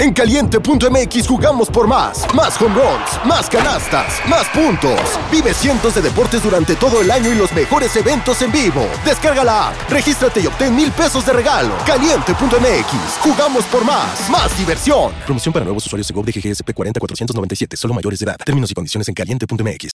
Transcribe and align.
En 0.00 0.14
caliente.mx 0.14 1.28
jugamos 1.28 1.68
por 1.68 1.86
más. 1.86 2.24
Más 2.34 2.58
home 2.58 2.74
runs, 2.74 3.26
más 3.26 3.50
canastas, 3.50 4.14
más 4.26 4.48
puntos. 4.48 4.98
Vive 5.30 5.52
cientos 5.52 5.94
de 5.94 6.00
deportes 6.00 6.42
durante 6.42 6.74
todo 6.74 7.02
el 7.02 7.10
año 7.10 7.30
y 7.30 7.34
los 7.34 7.52
mejores 7.52 7.94
eventos 7.96 8.40
en 8.40 8.50
vivo. 8.50 8.88
Descarga 9.04 9.44
la 9.44 9.68
app, 9.68 9.90
regístrate 9.90 10.40
y 10.40 10.46
obtén 10.46 10.74
mil 10.74 10.90
pesos 10.90 11.26
de 11.26 11.34
regalo. 11.34 11.74
Caliente.mx, 11.84 13.18
jugamos 13.20 13.64
por 13.66 13.84
más. 13.84 14.30
Más 14.30 14.56
diversión. 14.56 15.12
Promoción 15.26 15.52
para 15.52 15.66
nuevos 15.66 15.84
usuarios 15.84 16.08
de 16.08 16.14
GOV 16.14 16.24
de 16.24 16.32
GGSP 16.32 16.72
40497, 16.72 17.76
solo 17.76 17.92
mayores 17.92 18.20
de 18.20 18.24
edad. 18.24 18.36
Términos 18.42 18.70
y 18.70 18.74
condiciones 18.74 19.06
en 19.06 19.12
caliente.mx. 19.12 19.90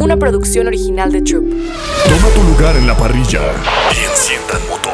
Una 0.00 0.16
producción 0.16 0.66
original 0.66 1.12
de 1.12 1.22
Troop. 1.22 1.44
Toma 1.44 2.28
tu 2.34 2.42
lugar 2.42 2.74
en 2.74 2.88
la 2.88 2.96
parrilla 2.96 3.52
y 3.94 4.10
enciendan 4.10 4.68
motores. 4.68 4.87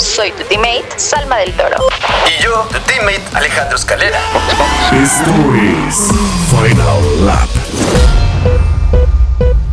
Soy 0.00 0.32
tu 0.32 0.44
teammate, 0.44 0.84
Salma 0.96 1.38
del 1.38 1.52
Toro. 1.52 1.76
Y 2.26 2.42
yo, 2.42 2.66
tu 2.72 2.78
teammate, 2.80 3.22
Alejandro 3.34 3.76
Escalera. 3.76 4.18
Esto 4.92 5.30
es 5.54 6.08
Final 6.50 7.26
Lap. 7.26 7.48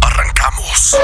Arrancamos. 0.02 0.98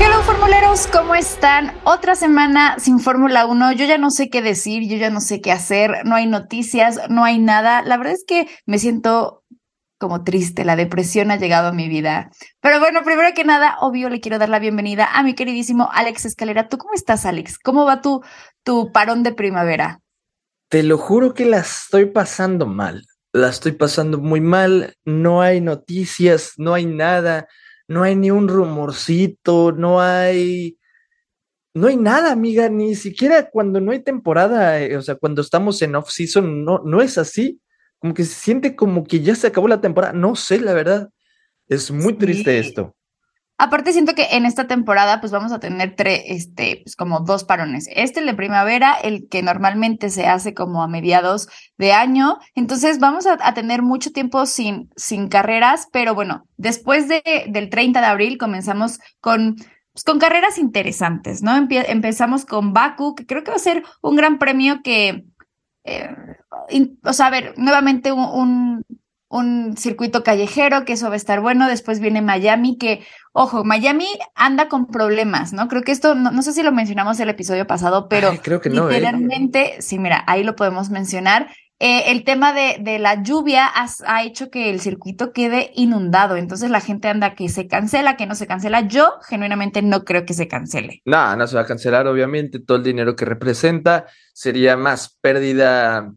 Hello 0.00 0.22
formuleros, 0.22 0.88
¿cómo 0.88 1.14
están? 1.14 1.72
Otra 1.84 2.14
semana 2.14 2.76
sin 2.78 3.00
Fórmula 3.00 3.46
1. 3.46 3.72
Yo 3.72 3.86
ya 3.86 3.98
no 3.98 4.10
sé 4.10 4.28
qué 4.28 4.42
decir, 4.42 4.88
yo 4.88 4.96
ya 4.96 5.10
no 5.10 5.20
sé 5.20 5.40
qué 5.40 5.52
hacer, 5.52 6.04
no 6.04 6.16
hay 6.16 6.26
noticias, 6.26 7.00
no 7.08 7.24
hay 7.24 7.38
nada. 7.38 7.82
La 7.82 7.96
verdad 7.96 8.14
es 8.14 8.24
que 8.26 8.46
me 8.66 8.78
siento 8.78 9.42
como 9.98 10.22
triste, 10.22 10.64
la 10.64 10.76
depresión 10.76 11.30
ha 11.30 11.36
llegado 11.36 11.68
a 11.68 11.72
mi 11.72 11.88
vida. 11.88 12.30
Pero 12.60 12.78
bueno, 12.78 13.02
primero 13.04 13.34
que 13.34 13.44
nada, 13.44 13.76
obvio, 13.80 14.08
le 14.08 14.20
quiero 14.20 14.38
dar 14.38 14.48
la 14.48 14.60
bienvenida 14.60 15.08
a 15.12 15.22
mi 15.22 15.34
queridísimo 15.34 15.88
Alex 15.92 16.24
Escalera. 16.24 16.68
¿Tú 16.68 16.78
cómo 16.78 16.94
estás, 16.94 17.26
Alex? 17.26 17.58
¿Cómo 17.58 17.84
va 17.84 18.00
tu, 18.00 18.22
tu 18.62 18.92
parón 18.92 19.22
de 19.24 19.32
primavera? 19.32 20.00
Te 20.68 20.82
lo 20.82 20.98
juro 20.98 21.34
que 21.34 21.46
la 21.46 21.58
estoy 21.58 22.06
pasando 22.06 22.66
mal. 22.66 23.04
La 23.32 23.48
estoy 23.48 23.72
pasando 23.72 24.18
muy 24.18 24.40
mal. 24.40 24.94
No 25.04 25.42
hay 25.42 25.60
noticias, 25.60 26.52
no 26.56 26.74
hay 26.74 26.86
nada, 26.86 27.48
no 27.88 28.04
hay 28.04 28.14
ni 28.14 28.30
un 28.30 28.48
rumorcito, 28.48 29.72
no 29.72 30.00
hay. 30.00 30.78
No 31.74 31.88
hay 31.88 31.96
nada, 31.96 32.32
amiga, 32.32 32.68
ni 32.68 32.94
siquiera 32.94 33.50
cuando 33.50 33.80
no 33.80 33.92
hay 33.92 34.02
temporada, 34.02 34.80
eh, 34.80 34.96
o 34.96 35.02
sea, 35.02 35.14
cuando 35.14 35.42
estamos 35.42 35.80
en 35.82 35.94
off-season, 35.94 36.64
no, 36.64 36.80
no 36.84 37.02
es 37.02 37.18
así 37.18 37.60
como 38.00 38.14
que 38.14 38.24
se 38.24 38.34
siente 38.34 38.76
como 38.76 39.04
que 39.04 39.20
ya 39.20 39.34
se 39.34 39.46
acabó 39.48 39.68
la 39.68 39.80
temporada. 39.80 40.12
No 40.12 40.34
sé, 40.36 40.60
la 40.60 40.72
verdad. 40.72 41.08
Es 41.66 41.90
muy 41.90 42.12
Sí. 42.14 42.18
triste 42.18 42.58
esto. 42.58 42.94
Aparte 43.60 43.92
siento 43.92 44.14
que 44.14 44.24
en 44.36 44.46
esta 44.46 44.68
temporada 44.68 45.18
pues 45.18 45.32
vamos 45.32 45.50
a 45.50 45.58
tener 45.58 45.96
tres, 45.96 46.22
este, 46.26 46.82
pues 46.84 46.94
como 46.94 47.20
dos 47.20 47.42
parones. 47.42 47.88
Este, 47.92 48.20
el 48.20 48.26
de 48.26 48.34
primavera, 48.34 48.94
el 49.02 49.28
que 49.28 49.42
normalmente 49.42 50.10
se 50.10 50.28
hace 50.28 50.54
como 50.54 50.80
a 50.80 50.86
mediados 50.86 51.48
de 51.76 51.92
año. 51.92 52.38
Entonces 52.54 53.00
vamos 53.00 53.26
a, 53.26 53.36
a 53.40 53.54
tener 53.54 53.82
mucho 53.82 54.12
tiempo 54.12 54.46
sin, 54.46 54.90
sin 54.96 55.26
carreras, 55.28 55.88
pero 55.92 56.14
bueno, 56.14 56.46
después 56.56 57.08
de, 57.08 57.20
del 57.48 57.68
30 57.68 58.00
de 58.00 58.06
abril 58.06 58.38
comenzamos 58.38 59.00
con, 59.20 59.56
pues, 59.92 60.04
con 60.04 60.20
carreras 60.20 60.56
interesantes, 60.58 61.42
¿no? 61.42 61.50
Empie- 61.56 61.84
empezamos 61.88 62.44
con 62.44 62.72
Baku, 62.72 63.16
que 63.16 63.26
creo 63.26 63.42
que 63.42 63.50
va 63.50 63.56
a 63.56 63.60
ser 63.60 63.82
un 64.02 64.14
gran 64.14 64.38
premio 64.38 64.82
que, 64.84 65.24
eh, 65.88 66.16
in- 66.70 66.98
o 67.04 67.12
sea, 67.12 67.26
a 67.26 67.30
ver, 67.30 67.54
nuevamente 67.56 68.12
un, 68.12 68.20
un, 68.20 68.84
un 69.28 69.76
circuito 69.76 70.22
callejero, 70.22 70.84
que 70.84 70.94
eso 70.94 71.08
va 71.08 71.14
a 71.14 71.16
estar 71.16 71.40
bueno. 71.40 71.68
Después 71.68 72.00
viene 72.00 72.22
Miami, 72.22 72.78
que, 72.78 73.04
ojo, 73.32 73.64
Miami 73.64 74.06
anda 74.34 74.68
con 74.68 74.86
problemas, 74.86 75.52
¿no? 75.52 75.68
Creo 75.68 75.82
que 75.82 75.92
esto, 75.92 76.14
no, 76.14 76.30
no 76.30 76.42
sé 76.42 76.52
si 76.52 76.62
lo 76.62 76.72
mencionamos 76.72 77.18
el 77.20 77.28
episodio 77.28 77.66
pasado, 77.66 78.08
pero 78.08 78.30
Ay, 78.30 78.38
creo 78.38 78.60
que 78.60 78.70
no, 78.70 78.88
¿eh? 78.88 78.94
literalmente, 78.94 79.80
sí, 79.80 79.98
mira, 79.98 80.24
ahí 80.26 80.44
lo 80.44 80.56
podemos 80.56 80.90
mencionar. 80.90 81.48
Eh, 81.80 82.10
el 82.10 82.24
tema 82.24 82.52
de, 82.52 82.78
de 82.80 82.98
la 82.98 83.22
lluvia 83.22 83.66
has- 83.66 84.02
ha 84.04 84.24
hecho 84.24 84.50
que 84.50 84.68
el 84.68 84.80
circuito 84.80 85.32
quede 85.32 85.70
inundado, 85.76 86.36
entonces 86.36 86.70
la 86.70 86.80
gente 86.80 87.06
anda 87.06 87.36
que 87.36 87.48
se 87.48 87.68
cancela, 87.68 88.16
que 88.16 88.26
no 88.26 88.34
se 88.34 88.48
cancela. 88.48 88.88
Yo 88.88 89.14
genuinamente 89.28 89.80
no 89.80 90.04
creo 90.04 90.24
que 90.26 90.34
se 90.34 90.48
cancele. 90.48 91.02
No, 91.04 91.36
no 91.36 91.46
se 91.46 91.54
va 91.54 91.62
a 91.62 91.66
cancelar, 91.66 92.06
obviamente. 92.08 92.58
Todo 92.58 92.78
el 92.78 92.82
dinero 92.84 93.14
que 93.14 93.24
representa 93.24 94.06
sería 94.32 94.76
más 94.76 95.16
pérdida. 95.20 96.12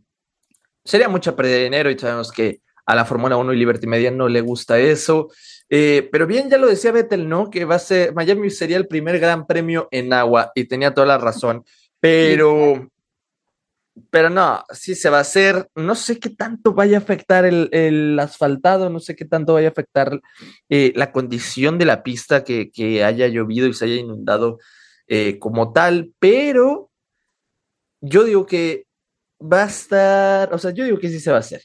Sería 0.83 1.09
mucha 1.09 1.35
pérdida 1.35 1.57
de 1.57 1.63
dinero 1.65 1.91
y 1.91 1.99
sabemos 1.99 2.31
que 2.31 2.61
a 2.87 2.95
la 2.95 3.05
Fórmula 3.05 3.37
1 3.37 3.53
y 3.53 3.57
Liberty 3.57 3.85
Media 3.85 4.09
no 4.09 4.27
le 4.27 4.41
gusta 4.41 4.79
eso. 4.79 5.29
Eh, 5.69 6.09
pero 6.11 6.25
bien, 6.25 6.49
ya 6.49 6.57
lo 6.57 6.67
decía 6.67 6.91
Vettel, 6.91 7.29
¿no? 7.29 7.51
Que 7.51 7.65
va 7.65 7.75
a 7.75 7.79
ser, 7.79 8.15
Miami 8.15 8.49
sería 8.49 8.77
el 8.77 8.87
primer 8.87 9.19
gran 9.19 9.45
premio 9.45 9.87
en 9.91 10.11
agua 10.11 10.51
y 10.55 10.65
tenía 10.65 10.93
toda 10.93 11.05
la 11.05 11.17
razón. 11.19 11.63
Pero, 11.99 12.89
pero 14.09 14.29
no, 14.29 14.63
sí 14.71 14.95
se 14.95 15.09
va 15.09 15.19
a 15.19 15.21
hacer. 15.21 15.69
No 15.75 15.95
sé 15.95 16.19
qué 16.19 16.29
tanto 16.29 16.73
vaya 16.73 16.97
a 16.97 17.01
afectar 17.01 17.45
el, 17.45 17.69
el 17.71 18.19
asfaltado, 18.19 18.89
no 18.89 18.99
sé 18.99 19.15
qué 19.15 19.25
tanto 19.25 19.53
vaya 19.53 19.69
a 19.69 19.71
afectar 19.71 20.19
eh, 20.69 20.93
la 20.95 21.11
condición 21.11 21.77
de 21.77 21.85
la 21.85 22.03
pista 22.03 22.43
que, 22.43 22.71
que 22.71 23.03
haya 23.03 23.27
llovido 23.27 23.67
y 23.67 23.73
se 23.73 23.85
haya 23.85 23.95
inundado 23.95 24.59
eh, 25.07 25.39
como 25.39 25.73
tal, 25.73 26.13
pero 26.19 26.89
yo 28.01 28.23
digo 28.23 28.45
que 28.45 28.85
va 29.41 29.63
a 29.63 29.67
estar, 29.67 30.53
o 30.53 30.57
sea, 30.57 30.71
yo 30.71 30.85
digo 30.85 30.99
que 30.99 31.09
sí 31.09 31.19
se 31.19 31.31
va 31.31 31.37
a 31.37 31.41
hacer. 31.41 31.61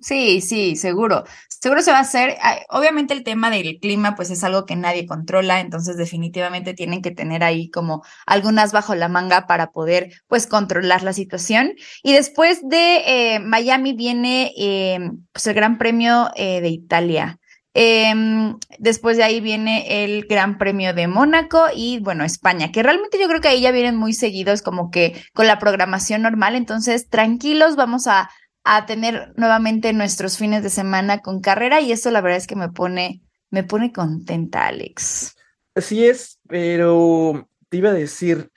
Sí, 0.00 0.40
sí, 0.40 0.76
seguro. 0.76 1.24
Seguro 1.48 1.82
se 1.82 1.90
va 1.90 1.98
a 1.98 2.02
hacer. 2.02 2.36
Ay, 2.40 2.58
Obviamente 2.68 3.14
el 3.14 3.24
tema 3.24 3.50
del 3.50 3.78
clima 3.80 4.14
pues 4.14 4.30
es 4.30 4.44
algo 4.44 4.64
que 4.64 4.76
nadie 4.76 5.06
controla, 5.06 5.58
entonces 5.60 5.96
definitivamente 5.96 6.72
tienen 6.72 7.02
que 7.02 7.10
tener 7.10 7.42
ahí 7.42 7.68
como 7.68 8.04
algunas 8.24 8.72
bajo 8.72 8.94
la 8.94 9.08
manga 9.08 9.46
para 9.48 9.72
poder 9.72 10.12
pues 10.28 10.46
controlar 10.46 11.02
la 11.02 11.12
situación. 11.12 11.72
Y 12.04 12.12
después 12.12 12.60
de 12.62 13.34
eh, 13.34 13.40
Miami 13.40 13.92
viene 13.92 14.52
eh, 14.56 15.10
pues 15.32 15.46
el 15.48 15.54
Gran 15.54 15.78
Premio 15.78 16.30
eh, 16.36 16.60
de 16.60 16.68
Italia. 16.68 17.38
Em, 17.74 18.56
después 18.78 19.16
de 19.16 19.24
ahí 19.24 19.40
viene 19.40 20.04
el 20.04 20.26
Gran 20.26 20.58
Premio 20.58 20.94
de 20.94 21.06
Mónaco 21.06 21.66
y 21.74 22.00
bueno, 22.00 22.24
España, 22.24 22.72
que 22.72 22.82
realmente 22.82 23.18
yo 23.20 23.28
creo 23.28 23.40
que 23.40 23.48
ahí 23.48 23.60
ya 23.60 23.72
vienen 23.72 23.96
muy 23.96 24.14
seguidos 24.14 24.62
como 24.62 24.90
que 24.90 25.22
con 25.32 25.46
la 25.46 25.58
programación 25.58 26.22
normal, 26.22 26.56
entonces 26.56 27.08
tranquilos, 27.08 27.76
vamos 27.76 28.06
a 28.06 28.30
a 28.70 28.84
tener 28.84 29.32
nuevamente 29.36 29.92
nuestros 29.94 30.36
fines 30.36 30.62
de 30.62 30.68
semana 30.68 31.22
con 31.22 31.40
carrera 31.40 31.80
y 31.80 31.90
eso 31.92 32.10
la 32.10 32.20
verdad 32.20 32.36
es 32.36 32.46
que 32.46 32.56
me 32.56 32.68
pone, 32.68 33.22
me 33.50 33.64
pone 33.64 33.92
contenta, 33.92 34.66
Alex. 34.66 35.34
Así 35.74 36.06
es, 36.06 36.38
pero 36.46 37.48
te 37.70 37.78
iba 37.78 37.90
a 37.90 37.94
decir, 37.94 38.50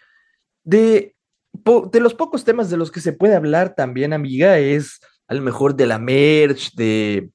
de, 0.63 1.15
de 1.53 1.99
los 2.01 2.13
pocos 2.13 2.43
temas 2.43 2.69
de 2.69 2.77
los 2.77 2.91
que 2.91 2.99
se 2.99 3.13
puede 3.13 3.35
hablar 3.35 3.73
también, 3.73 4.11
amiga, 4.11 4.57
es 4.57 4.99
a 5.27 5.33
lo 5.33 5.41
mejor 5.41 5.75
de 5.75 5.87
la 5.87 5.97
merch, 5.97 6.73
de 6.73 7.29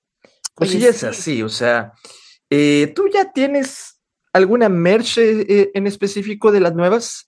cosillas 0.55 0.97
sí. 0.97 1.07
así, 1.07 1.43
o 1.43 1.49
sea, 1.49 1.93
eh, 2.51 2.93
¿tú 2.95 3.09
ya 3.09 3.33
tienes 3.33 4.01
alguna 4.35 4.69
merch 4.69 5.17
eh, 5.17 5.47
eh, 5.49 5.71
en 5.73 5.87
específico 5.87 6.53
de 6.53 6.61
las 6.61 6.75
nuevas? 6.75 7.26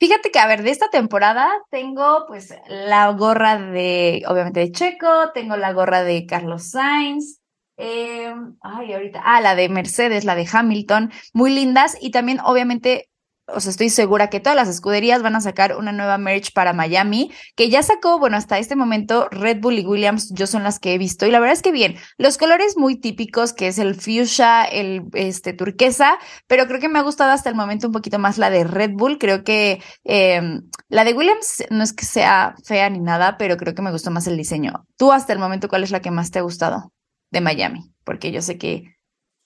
Fíjate 0.00 0.30
que, 0.30 0.38
a 0.38 0.46
ver, 0.46 0.62
de 0.62 0.70
esta 0.70 0.90
temporada 0.90 1.50
tengo 1.70 2.24
pues 2.28 2.54
la 2.68 3.10
gorra 3.12 3.58
de, 3.58 4.22
obviamente 4.28 4.60
de 4.60 4.70
Checo, 4.70 5.32
tengo 5.34 5.56
la 5.56 5.72
gorra 5.72 6.04
de 6.04 6.24
Carlos 6.24 6.70
Sainz, 6.70 7.40
eh, 7.76 8.32
ay, 8.60 8.92
ahorita, 8.92 9.20
ah, 9.24 9.40
la 9.40 9.56
de 9.56 9.68
Mercedes, 9.68 10.24
la 10.24 10.36
de 10.36 10.48
Hamilton, 10.50 11.10
muy 11.32 11.52
lindas 11.52 11.96
y 12.00 12.10
también 12.12 12.38
obviamente, 12.44 13.08
o 13.48 13.60
sea, 13.60 13.70
estoy 13.70 13.90
segura 13.90 14.30
que 14.30 14.40
todas 14.40 14.56
las 14.56 14.68
escuderías 14.68 15.22
van 15.22 15.36
a 15.36 15.40
sacar 15.40 15.76
una 15.76 15.92
nueva 15.92 16.18
merch 16.18 16.52
para 16.52 16.72
Miami, 16.72 17.30
que 17.56 17.70
ya 17.70 17.82
sacó, 17.82 18.18
bueno, 18.18 18.36
hasta 18.36 18.58
este 18.58 18.76
momento 18.76 19.28
Red 19.30 19.60
Bull 19.60 19.78
y 19.78 19.86
Williams, 19.86 20.32
yo 20.34 20.46
son 20.46 20.62
las 20.62 20.78
que 20.78 20.94
he 20.94 20.98
visto 20.98 21.26
y 21.26 21.30
la 21.30 21.40
verdad 21.40 21.54
es 21.54 21.62
que 21.62 21.72
bien, 21.72 21.96
los 22.18 22.38
colores 22.38 22.76
muy 22.76 22.96
típicos, 22.96 23.52
que 23.52 23.68
es 23.68 23.78
el 23.78 23.94
fuchsia, 23.94 24.64
el 24.64 25.02
este 25.14 25.52
turquesa, 25.52 26.18
pero 26.46 26.66
creo 26.66 26.80
que 26.80 26.88
me 26.88 26.98
ha 26.98 27.02
gustado 27.02 27.32
hasta 27.32 27.48
el 27.48 27.54
momento 27.54 27.86
un 27.86 27.92
poquito 27.92 28.18
más 28.18 28.38
la 28.38 28.50
de 28.50 28.64
Red 28.64 28.92
Bull. 28.94 29.18
Creo 29.18 29.44
que 29.44 29.82
eh, 30.04 30.60
la 30.88 31.04
de 31.04 31.14
Williams 31.14 31.64
no 31.70 31.82
es 31.82 31.92
que 31.92 32.04
sea 32.04 32.54
fea 32.64 32.90
ni 32.90 33.00
nada, 33.00 33.36
pero 33.38 33.56
creo 33.56 33.74
que 33.74 33.82
me 33.82 33.90
gustó 33.90 34.10
más 34.10 34.26
el 34.26 34.36
diseño. 34.36 34.84
Tú 34.96 35.12
hasta 35.12 35.32
el 35.32 35.38
momento, 35.38 35.68
¿cuál 35.68 35.84
es 35.84 35.90
la 35.90 36.00
que 36.00 36.10
más 36.10 36.30
te 36.30 36.38
ha 36.38 36.42
gustado 36.42 36.92
de 37.30 37.40
Miami? 37.40 37.92
Porque 38.04 38.32
yo 38.32 38.42
sé 38.42 38.58
que, 38.58 38.97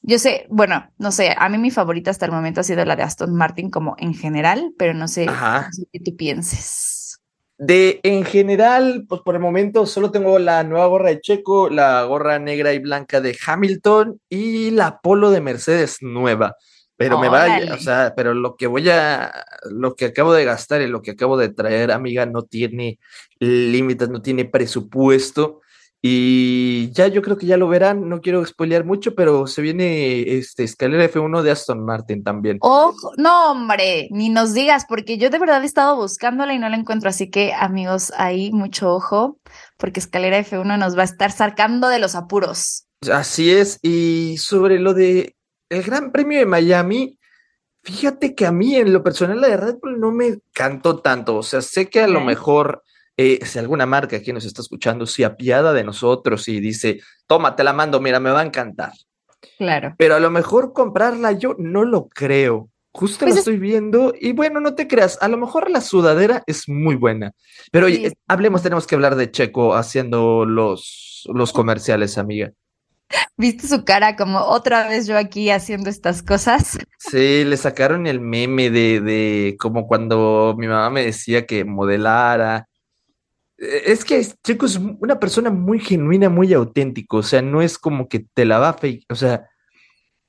yo 0.03 0.19
sé, 0.19 0.47
bueno, 0.51 0.91
no 0.99 1.13
sé, 1.13 1.35
a 1.37 1.49
mí 1.49 1.59
mi 1.59 1.71
favorita 1.71 2.11
hasta 2.11 2.27
el 2.27 2.33
momento 2.33 2.61
ha 2.61 2.65
sido 2.65 2.85
la 2.85 2.97
de 2.97 3.05
Aston 3.05 3.35
Martin 3.35 3.71
como 3.71 3.95
en 3.99 4.15
general, 4.15 4.73
pero 4.77 4.95
no 4.95 5.07
sé, 5.09 5.29
Ajá. 5.29 5.67
no 5.67 5.73
sé 5.73 5.85
qué 5.93 6.01
tú 6.01 6.17
pienses. 6.17 7.21
De 7.57 8.01
en 8.03 8.25
general, 8.25 9.05
pues 9.09 9.21
por 9.21 9.37
el 9.37 9.41
momento 9.41 9.87
solo 9.87 10.11
tengo 10.11 10.41
la 10.41 10.65
nueva 10.65 10.87
gorra 10.87 11.11
de 11.11 11.21
Checo, 11.21 11.71
la 11.71 12.03
gorra 12.03 12.41
negra 12.41 12.73
y 12.73 12.81
blanca 12.81 13.21
de 13.21 13.39
Hamilton 13.47 14.21
y 14.29 14.73
la 14.73 14.99
polo 15.01 15.31
de 15.31 15.41
Mercedes 15.41 15.99
nueva. 16.01 16.57
Pero 16.97 17.19
me 17.19 17.29
va, 17.29 17.45
Órale. 17.45 17.73
o 17.73 17.79
sea, 17.79 18.15
pero 18.17 18.35
lo 18.35 18.57
que 18.57 18.67
voy 18.67 18.89
a, 18.91 19.33
lo 19.71 19.95
que 19.95 20.07
acabo 20.07 20.33
de 20.33 20.45
gastar 20.45 20.83
y 20.83 20.89
lo 20.89 21.03
que 21.03 21.13
acabo 21.13 21.37
de 21.37 21.49
traer, 21.49 21.93
amiga, 21.93 22.27
no 22.27 22.43
tiene 22.43 22.99
límites, 23.39 24.09
no 24.09 24.23
tiene 24.23 24.45
presupuesto. 24.45 25.61
Y 26.05 26.91
ya 26.91 27.07
yo 27.07 27.23
creo 27.23 27.39
que 27.39 27.47
ya 27.47 27.57
lo 27.57 27.69
verán, 27.69 28.09
no 28.09 28.21
quiero 28.21 28.45
spoilear 28.45 28.85
mucho, 28.85 29.15
pero 29.15 29.47
se 29.47 29.63
viene 29.63 30.37
este 30.37 30.65
escalera 30.65 31.09
F1 31.09 31.43
de 31.43 31.53
Aston 31.53 31.85
Martin 31.85 32.25
también. 32.25 32.59
Ojo, 32.61 33.13
no, 33.17 33.53
hombre, 33.53 34.09
ni 34.11 34.29
nos 34.29 34.53
digas, 34.53 34.85
porque 34.89 35.17
yo 35.17 35.31
de 35.31 35.39
verdad 35.39 35.63
he 35.63 35.67
estado 35.67 35.95
buscándola 35.95 36.55
y 36.55 36.59
no 36.59 36.69
la 36.69 36.77
encuentro. 36.77 37.09
Así 37.09 37.31
que, 37.31 37.53
amigos, 37.55 38.13
ahí 38.17 38.51
mucho 38.51 38.93
ojo, 38.93 39.39
porque 39.79 40.01
escalera 40.01 40.41
F1 40.41 40.77
nos 40.77 40.99
va 40.99 41.03
a 41.03 41.05
estar 41.05 41.31
sacando 41.31 41.89
de 41.89 42.01
los 42.01 42.17
apuros. 42.17 42.89
Así 43.09 43.53
es, 43.53 43.79
y 43.83 44.39
sobre 44.39 44.81
lo 44.81 44.95
de 44.95 45.37
el 45.69 45.83
Gran 45.85 46.11
Premio 46.11 46.39
de 46.41 46.47
Miami, 46.47 47.19
fíjate 47.85 48.35
que 48.35 48.45
a 48.45 48.53
mí 48.53 48.75
en 48.75 48.93
lo 48.93 49.05
personal 49.05 49.41
la 49.41 49.49
de 49.49 49.57
Red 49.57 49.77
Bull 49.81 50.01
no 50.01 50.11
me 50.11 50.39
cantó 50.53 50.99
tanto, 50.99 51.37
o 51.37 51.43
sea, 51.45 51.63
sé 51.63 51.89
que 51.89 52.01
a 52.01 52.09
lo 52.09 52.21
mejor 52.21 52.83
eh, 53.23 53.41
si 53.45 53.59
alguna 53.59 53.87
marca 53.87 54.17
aquí 54.17 54.33
nos 54.33 54.45
está 54.45 54.63
escuchando 54.63 55.07
se 55.07 55.25
apiada 55.25 55.73
de 55.73 55.85
nosotros 55.85 56.49
y 56.49 56.61
dice, 56.61 57.01
toma, 57.27 57.55
te 57.57 57.65
la 57.65 57.73
mando, 57.73 58.01
mira, 58.01 58.21
me 58.21 58.31
va 58.31 58.41
a 58.41 58.45
encantar, 58.47 58.93
Claro. 59.59 59.95
pero 59.99 60.15
a 60.15 60.21
lo 60.21 60.31
mejor 60.31 60.73
comprarla 60.73 61.33
yo 61.33 61.55
no 61.59 61.85
lo 61.85 62.09
creo. 62.09 62.69
Justo 62.95 63.21
Pues 63.25 63.31
lo 63.31 63.35
es- 63.35 63.39
estoy 63.39 63.59
viendo 63.59 64.13
y 64.21 64.33
bueno, 64.33 64.61
no 64.61 64.75
te 64.75 64.87
creas, 64.87 65.17
a 65.23 65.29
lo 65.29 65.39
mejor 65.39 65.71
la 65.71 65.81
sudadera 65.81 66.43
es 66.47 66.69
muy 66.69 66.95
buena, 66.95 67.33
pero 67.71 67.87
Sí, 67.89 67.95
oye, 67.95 68.07
es- 68.09 68.13
hablemos, 68.29 68.63
tenemos 68.63 68.87
que 68.87 68.95
hablar 68.95 69.17
de 69.17 69.31
Checo 69.31 69.75
haciendo 69.75 70.45
los, 70.45 71.23
los 71.33 71.53
comerciales, 71.53 72.19
amiga. 72.19 72.53
¿Viste 73.37 73.67
su 73.67 73.85
cara 73.85 74.15
como 74.17 74.41
otra 74.41 74.89
vez 74.89 75.07
yo 75.07 75.17
aquí 75.19 75.51
haciendo 75.51 75.89
estas 75.91 76.23
cosas? 76.23 76.79
Sí, 76.99 77.45
le 77.45 77.57
sacaron 77.57 78.07
el 78.07 78.21
meme 78.21 78.71
de, 78.71 79.01
de 79.01 79.57
como 79.59 79.87
cuando 79.87 80.55
mi 80.59 80.67
mamá 80.67 80.89
me 80.91 81.05
decía 81.05 81.45
que 81.47 81.65
modelara. 81.65 82.69
Eh, 83.59 83.83
Es 83.87 84.05
que 84.05 84.25
Checo 84.43 84.67
es 84.67 84.77
una 84.77 85.19
persona 85.19 85.51
muy 85.51 85.81
genuina, 85.81 86.29
muy 86.29 86.53
auténtico, 86.53 87.19
o 87.19 87.23
sea, 87.23 87.43
no 87.43 87.63
es 87.63 87.79
como 87.79 88.09
que 88.09 88.27
te 88.35 88.45
la 88.45 88.59
va 88.59 88.75
fake, 88.75 89.05
o 89.09 89.15
sea, 89.15 89.49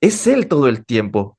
es 0.02 0.28
él 0.28 0.48
todo 0.48 0.68
el 0.68 0.86
tiempo. 0.86 1.38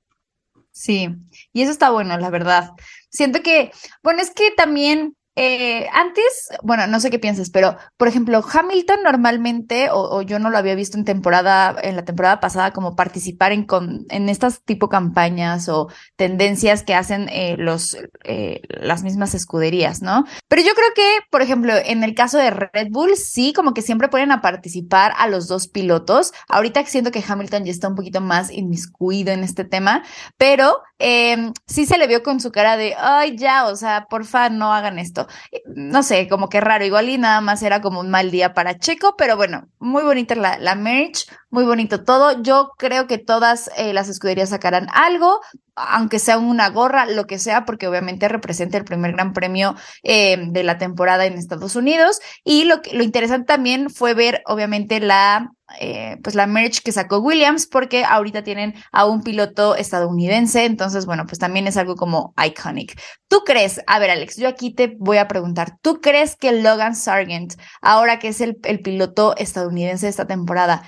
Sí, 0.72 1.08
y 1.52 1.62
eso 1.62 1.70
está 1.70 1.90
bueno, 1.90 2.18
la 2.18 2.30
verdad. 2.30 2.70
Siento 3.10 3.42
que, 3.42 3.70
bueno, 4.02 4.20
es 4.22 4.30
que 4.30 4.50
también 4.50 5.16
eh, 5.36 5.88
antes, 5.92 6.48
bueno, 6.62 6.86
no 6.86 7.00
sé 7.00 7.10
qué 7.10 7.18
piensas, 7.18 7.50
pero 7.50 7.76
por 7.96 8.06
ejemplo, 8.06 8.40
Hamilton 8.52 9.02
normalmente, 9.02 9.88
o, 9.90 10.22
yo 10.22 10.38
no 10.38 10.50
lo 10.50 10.58
había 10.58 10.76
visto 10.76 10.96
en 10.96 11.04
temporada, 11.04 11.74
en 11.82 11.96
la 11.96 12.04
temporada 12.04 12.38
pasada, 12.38 12.72
como 12.72 12.94
participar 12.94 13.50
en, 13.50 13.64
con, 13.64 14.06
en 14.10 14.28
estas 14.28 14.62
tipo 14.62 14.88
campañas 14.88 15.68
o 15.68 15.88
tendencias 16.16 16.84
que 16.84 16.94
hacen 16.94 17.28
eh, 17.30 17.56
los, 17.58 17.96
eh, 18.22 18.60
las 18.68 19.02
mismas 19.02 19.34
escuderías, 19.34 20.02
¿no? 20.02 20.24
Pero 20.48 20.62
yo 20.62 20.72
creo 20.74 20.88
que, 20.94 21.18
por 21.30 21.42
ejemplo, 21.42 21.72
en 21.74 22.04
el 22.04 22.14
caso 22.14 22.38
de 22.38 22.50
Red 22.50 22.88
Bull, 22.90 23.16
sí, 23.16 23.52
como 23.52 23.74
que 23.74 23.82
siempre 23.82 24.08
ponen 24.08 24.30
a 24.30 24.40
participar 24.40 25.12
a 25.16 25.26
los 25.26 25.48
dos 25.48 25.66
pilotos. 25.66 26.32
Ahorita 26.48 26.84
siento 26.86 27.10
que 27.10 27.24
Hamilton 27.26 27.64
ya 27.64 27.72
está 27.72 27.88
un 27.88 27.96
poquito 27.96 28.20
más 28.20 28.52
inmiscuido 28.52 29.32
en 29.32 29.42
este 29.42 29.64
tema, 29.64 30.04
pero 30.36 30.80
eh, 31.00 31.50
sí 31.66 31.86
se 31.86 31.98
le 31.98 32.06
vio 32.06 32.22
con 32.22 32.38
su 32.38 32.52
cara 32.52 32.76
de, 32.76 32.94
ay, 32.96 33.36
ya, 33.36 33.66
o 33.66 33.74
sea, 33.74 34.06
porfa, 34.08 34.48
no 34.48 34.72
hagan 34.72 34.98
esto. 35.00 35.23
Eh, 35.52 35.62
No 35.66 36.02
sé, 36.02 36.28
como 36.28 36.48
que 36.48 36.60
raro, 36.60 36.84
igual 36.84 37.08
y 37.08 37.18
nada 37.18 37.40
más 37.40 37.62
era 37.62 37.80
como 37.80 38.00
un 38.00 38.10
mal 38.10 38.30
día 38.30 38.54
para 38.54 38.78
Checo, 38.78 39.14
pero 39.16 39.36
bueno, 39.36 39.68
muy 39.78 40.02
bonita 40.02 40.34
la, 40.34 40.58
la 40.58 40.74
merch, 40.74 41.26
muy 41.50 41.64
bonito 41.64 42.04
todo. 42.04 42.42
Yo 42.42 42.70
creo 42.78 43.06
que 43.06 43.18
todas 43.18 43.70
eh, 43.76 43.92
las 43.92 44.08
escuderías 44.08 44.50
sacarán 44.50 44.88
algo, 44.92 45.40
aunque 45.76 46.18
sea 46.18 46.38
una 46.38 46.68
gorra, 46.70 47.06
lo 47.06 47.26
que 47.26 47.38
sea, 47.38 47.64
porque 47.64 47.88
obviamente 47.88 48.28
representa 48.28 48.78
el 48.78 48.84
primer 48.84 49.12
gran 49.12 49.32
premio 49.32 49.74
eh, 50.02 50.36
de 50.48 50.62
la 50.62 50.78
temporada 50.78 51.26
en 51.26 51.34
Estados 51.34 51.76
Unidos. 51.76 52.20
Y 52.44 52.64
lo, 52.64 52.80
que- 52.82 52.94
lo 52.96 53.02
interesante 53.02 53.46
también 53.46 53.90
fue 53.90 54.14
ver, 54.14 54.42
obviamente, 54.46 55.00
la, 55.00 55.50
eh, 55.80 56.18
pues 56.22 56.34
la 56.34 56.46
merch 56.46 56.80
que 56.82 56.92
sacó 56.92 57.18
Williams, 57.18 57.66
porque 57.66 58.04
ahorita 58.04 58.42
tienen 58.42 58.74
a 58.92 59.06
un 59.06 59.22
piloto 59.22 59.76
estadounidense, 59.76 60.64
entonces, 60.64 61.06
bueno, 61.06 61.24
pues 61.26 61.38
también 61.38 61.66
es 61.66 61.76
algo 61.76 61.94
como 61.96 62.34
iconic. 62.44 63.00
¿Tú 63.28 63.42
crees, 63.44 63.80
a 63.86 63.98
ver, 63.98 64.10
Alex, 64.10 64.36
yo 64.36 64.48
aquí 64.48 64.74
te 64.74 64.96
voy 64.98 65.18
a 65.18 65.28
preguntar, 65.28 65.78
¿tú 65.82 66.00
crees 66.00 66.36
que 66.36 66.52
Logan 66.52 66.94
Sargent, 66.94 67.54
ahora 67.80 68.18
que 68.18 68.28
es 68.28 68.40
el, 68.40 68.58
el 68.64 68.80
piloto 68.80 69.34
estadounidense 69.36 70.06
de 70.06 70.10
esta 70.10 70.26
temporada, 70.26 70.82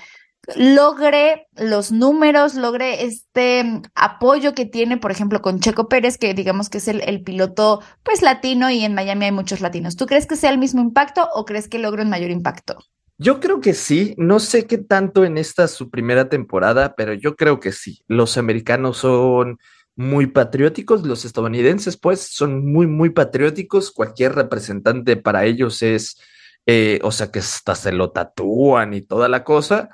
logre 0.55 1.47
los 1.55 1.91
números, 1.91 2.55
logre 2.55 3.03
este 3.03 3.81
apoyo 3.95 4.53
que 4.53 4.65
tiene, 4.65 4.97
por 4.97 5.11
ejemplo, 5.11 5.41
con 5.41 5.59
Checo 5.59 5.87
Pérez, 5.87 6.17
que 6.17 6.33
digamos 6.33 6.69
que 6.69 6.77
es 6.77 6.87
el, 6.87 7.01
el 7.01 7.21
piloto 7.21 7.81
pues 8.03 8.21
latino 8.21 8.69
y 8.69 8.83
en 8.85 8.93
Miami 8.93 9.25
hay 9.25 9.31
muchos 9.31 9.61
latinos. 9.61 9.95
¿Tú 9.95 10.05
crees 10.05 10.25
que 10.25 10.35
sea 10.35 10.49
el 10.49 10.57
mismo 10.57 10.81
impacto 10.81 11.27
o 11.33 11.45
crees 11.45 11.67
que 11.67 11.79
logre 11.79 12.03
un 12.03 12.09
mayor 12.09 12.31
impacto? 12.31 12.77
Yo 13.19 13.39
creo 13.39 13.61
que 13.61 13.73
sí, 13.73 14.13
no 14.17 14.39
sé 14.39 14.67
qué 14.67 14.77
tanto 14.77 15.25
en 15.25 15.39
esta 15.39 15.67
su 15.67 15.89
primera 15.89 16.29
temporada, 16.29 16.93
pero 16.95 17.13
yo 17.13 17.35
creo 17.35 17.59
que 17.59 17.71
sí. 17.71 18.03
Los 18.07 18.37
americanos 18.37 18.97
son 18.97 19.57
muy 19.95 20.27
patrióticos, 20.27 21.05
los 21.05 21.25
estadounidenses 21.25 21.97
pues 21.97 22.21
son 22.21 22.71
muy, 22.71 22.85
muy 22.85 23.09
patrióticos. 23.09 23.91
Cualquier 23.91 24.35
representante 24.35 25.17
para 25.17 25.45
ellos 25.45 25.81
es, 25.81 26.21
eh, 26.67 26.99
o 27.01 27.11
sea, 27.11 27.31
que 27.31 27.39
hasta 27.39 27.73
se 27.73 27.91
lo 27.91 28.11
tatúan 28.11 28.93
y 28.93 29.01
toda 29.01 29.27
la 29.27 29.43
cosa. 29.43 29.89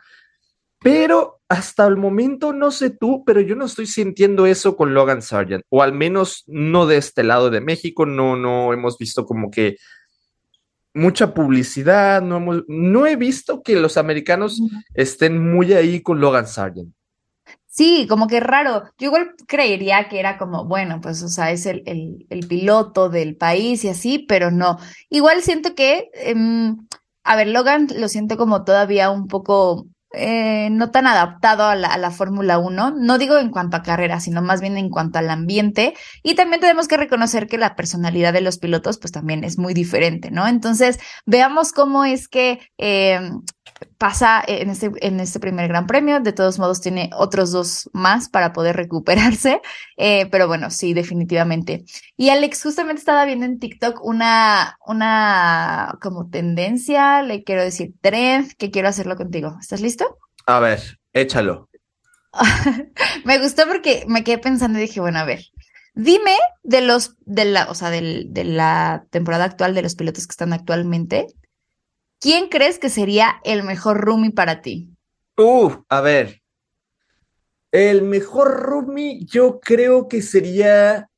Pero 0.80 1.40
hasta 1.48 1.88
el 1.88 1.96
momento, 1.96 2.52
no 2.52 2.72
sé 2.72 2.90
tú, 2.90 3.24
pero 3.26 3.40
yo 3.40 3.56
no 3.56 3.66
estoy 3.66 3.88
sintiendo 3.88 4.46
eso 4.46 4.76
con 4.76 4.94
Logan 4.94 5.22
Sargent, 5.22 5.64
o 5.70 5.82
al 5.82 5.94
menos 5.94 6.44
no 6.48 6.88
de 6.88 6.98
este 6.98 7.24
lado 7.24 7.50
de 7.50 7.62
México, 7.62 8.06
no, 8.06 8.36
no 8.36 8.74
hemos 8.74 8.98
visto 8.98 9.26
como 9.26 9.50
que 9.50 9.78
mucha 10.94 11.34
publicidad, 11.34 12.22
no, 12.22 12.38
hemos- 12.38 12.64
no 12.68 13.06
he 13.08 13.16
visto 13.16 13.62
que 13.64 13.76
los 13.76 13.98
americanos 13.98 14.62
estén 14.94 15.52
muy 15.54 15.74
ahí 15.74 16.02
con 16.02 16.20
Logan 16.20 16.48
Sargent. 16.48 16.94
Sí, 17.68 18.06
como 18.08 18.28
que 18.28 18.40
raro. 18.40 18.84
Yo 19.00 19.08
igual 19.08 19.32
creería 19.48 20.08
que 20.08 20.20
era 20.20 20.38
como, 20.38 20.66
bueno, 20.66 21.02
pues, 21.02 21.24
o 21.24 21.28
sea, 21.28 21.52
es 21.52 21.66
el, 21.66 21.82
el, 21.88 22.28
el 22.30 22.48
piloto 22.48 23.10
del 23.10 23.36
país 23.36 23.84
y 23.84 23.90
así, 23.90 24.20
pero 24.20 24.52
no. 24.52 24.78
Igual 25.10 25.42
siento 25.42 25.74
que, 25.74 26.10
em, 26.14 26.78
a 27.24 27.36
ver, 27.36 27.48
Logan 27.48 27.88
lo 27.98 28.08
siento 28.10 28.38
como 28.38 28.64
todavía 28.64 29.10
un 29.10 29.28
poco 29.28 29.88
eh, 30.14 30.70
no 30.72 30.92
tan 30.92 31.08
adaptado 31.08 31.66
a 31.66 31.76
la, 31.76 31.88
a 31.88 31.98
la 31.98 32.12
Fórmula 32.12 32.60
1. 32.60 32.92
No 32.98 33.18
digo 33.18 33.38
en 33.38 33.50
cuanto 33.50 33.78
a 33.78 33.84
carrera, 33.84 34.20
sino 34.20 34.42
más 34.42 34.62
bien 34.62 34.78
en 34.78 34.90
cuanto 34.90 35.20
al 35.20 35.30
ambiente. 35.30 35.96
Y 36.22 36.36
también 36.36 36.62
tenemos 36.62 36.88
que 36.88 36.98
reconocer 36.98 37.48
que 37.48 37.58
la 37.58 37.76
personalidad 37.76 38.32
de 38.32 38.42
los 38.42 38.60
pilotos, 38.60 39.00
pues 39.00 39.12
también 39.12 39.44
es 39.44 39.58
muy 39.58 39.74
diferente, 39.74 40.30
¿no? 40.32 40.48
Entonces, 40.48 41.00
veamos 41.26 41.74
cómo 41.74 42.06
es 42.06 42.28
que 42.28 42.60
em, 42.78 43.42
pasa 43.98 44.44
en 44.48 44.70
este, 44.70 44.92
en 45.02 45.20
este 45.20 45.40
primer 45.40 45.68
gran 45.68 45.88
premio. 45.88 46.20
De 46.20 46.34
todos 46.34 46.60
modos, 46.60 46.82
tiene 46.82 47.10
otros 47.18 47.52
dos 47.52 47.90
más 47.94 48.30
para 48.30 48.54
poder 48.54 48.76
recuperarse. 48.76 49.62
Eh, 49.98 50.28
pero 50.32 50.48
bueno, 50.48 50.70
sí, 50.70 50.94
definitivamente. 50.94 51.86
Y 52.18 52.30
Alex, 52.30 52.64
justamente 52.64 53.00
estaba 53.00 53.26
viendo 53.26 53.46
en 53.46 53.60
TikTok 53.60 54.04
una, 54.04 54.78
una 54.86 55.98
como 56.02 56.30
tendencia, 56.30 57.22
le 57.24 57.44
quiero 57.44 57.64
decir 57.64 57.94
trend, 58.02 58.54
que 58.58 58.72
quiero 58.72 58.88
hacerlo 58.88 59.16
contigo. 59.16 59.58
¿Estás 59.60 59.82
listo? 59.82 60.18
A 60.46 60.60
ver, 60.60 61.00
échalo. 61.14 61.70
Me 63.26 63.40
gustó 63.40 63.68
porque 63.68 64.06
me 64.08 64.24
quedé 64.24 64.38
pensando 64.40 64.80
y 64.80 64.84
dije, 64.84 65.00
bueno, 65.00 65.20
a 65.20 65.26
ver, 65.26 65.42
dime 65.94 66.36
de 66.64 66.82
los, 66.82 67.16
de 67.26 67.46
la, 67.46 67.66
o 67.70 67.76
sea, 67.76 67.90
del- 67.92 68.34
de 68.34 68.44
la 68.44 69.06
temporada 69.12 69.46
actual, 69.46 69.76
de 69.76 69.82
los 69.84 69.96
pilotos 69.96 70.26
que 70.28 70.32
están 70.32 70.54
actualmente, 70.54 71.28
¿quién 72.24 72.48
crees 72.48 72.80
que 72.80 72.90
sería 72.90 73.42
el 73.44 73.64
mejor 73.64 74.00
roomie 74.00 74.32
para 74.32 74.62
ti? 74.62 74.90
Uh, 75.38 75.72
a 75.90 76.00
ver. 76.00 76.42
El 77.70 78.04
mejor 78.04 78.62
roomie 78.62 79.26
yo 79.26 79.60
creo 79.60 80.08
que 80.08 80.22
sería 80.22 81.10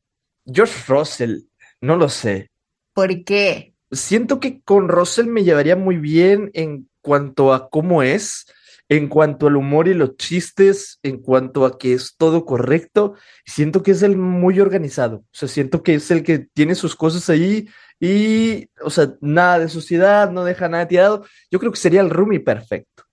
George 0.52 0.74
Russell. 0.88 1.42
No 1.80 1.96
lo 1.96 2.10
sé. 2.10 2.50
¿Por 2.94 3.24
qué? 3.24 3.76
Siento 3.92 4.40
que 4.40 4.62
con 4.62 4.90
Russell 4.90 5.28
me 5.28 5.44
llevaría 5.44 5.76
muy 5.76 5.98
bien 5.98 6.50
en 6.56 6.90
cuanto 7.02 7.54
a 7.54 7.70
cómo 7.70 8.02
es, 8.02 8.48
en 8.90 9.08
cuanto 9.08 9.46
al 9.46 9.58
humor 9.58 9.88
y 9.88 9.94
los 9.94 10.18
chistes, 10.18 10.98
en 11.04 11.22
cuanto 11.22 11.66
a 11.66 11.78
que 11.78 11.94
es 11.94 12.16
todo 12.18 12.46
correcto. 12.46 13.14
Siento 13.46 13.84
que 13.84 13.92
es 13.92 14.02
el 14.02 14.18
muy 14.18 14.60
organizado. 14.60 15.18
O 15.18 15.26
sea, 15.34 15.50
siento 15.50 15.84
que 15.84 15.96
es 15.96 16.10
el 16.10 16.24
que 16.24 16.40
tiene 16.40 16.74
sus 16.74 16.96
cosas 16.96 17.30
ahí 17.30 17.68
y, 18.00 18.70
o 18.82 18.90
sea, 18.90 19.14
nada 19.22 19.60
de 19.60 19.70
suciedad, 19.70 20.30
no 20.32 20.44
deja 20.44 20.68
nada 20.68 20.88
tirado. 20.88 21.25
Yo 21.50 21.60
creo 21.60 21.72
que 21.72 21.80
sería 21.80 22.02
el 22.02 22.10
roomie 22.10 22.40
perfecto. 22.42 23.04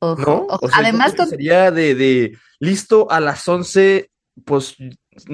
Ojo, 0.00 0.20
¿no? 0.20 0.46
ojo. 0.48 0.66
O 0.66 0.68
sea, 0.68 0.78
Además, 0.78 1.14
con- 1.14 1.28
sería 1.28 1.70
de, 1.70 1.94
de 1.94 2.36
listo 2.58 3.10
a 3.10 3.20
las 3.20 3.46
11, 3.46 4.10
pues 4.44 4.76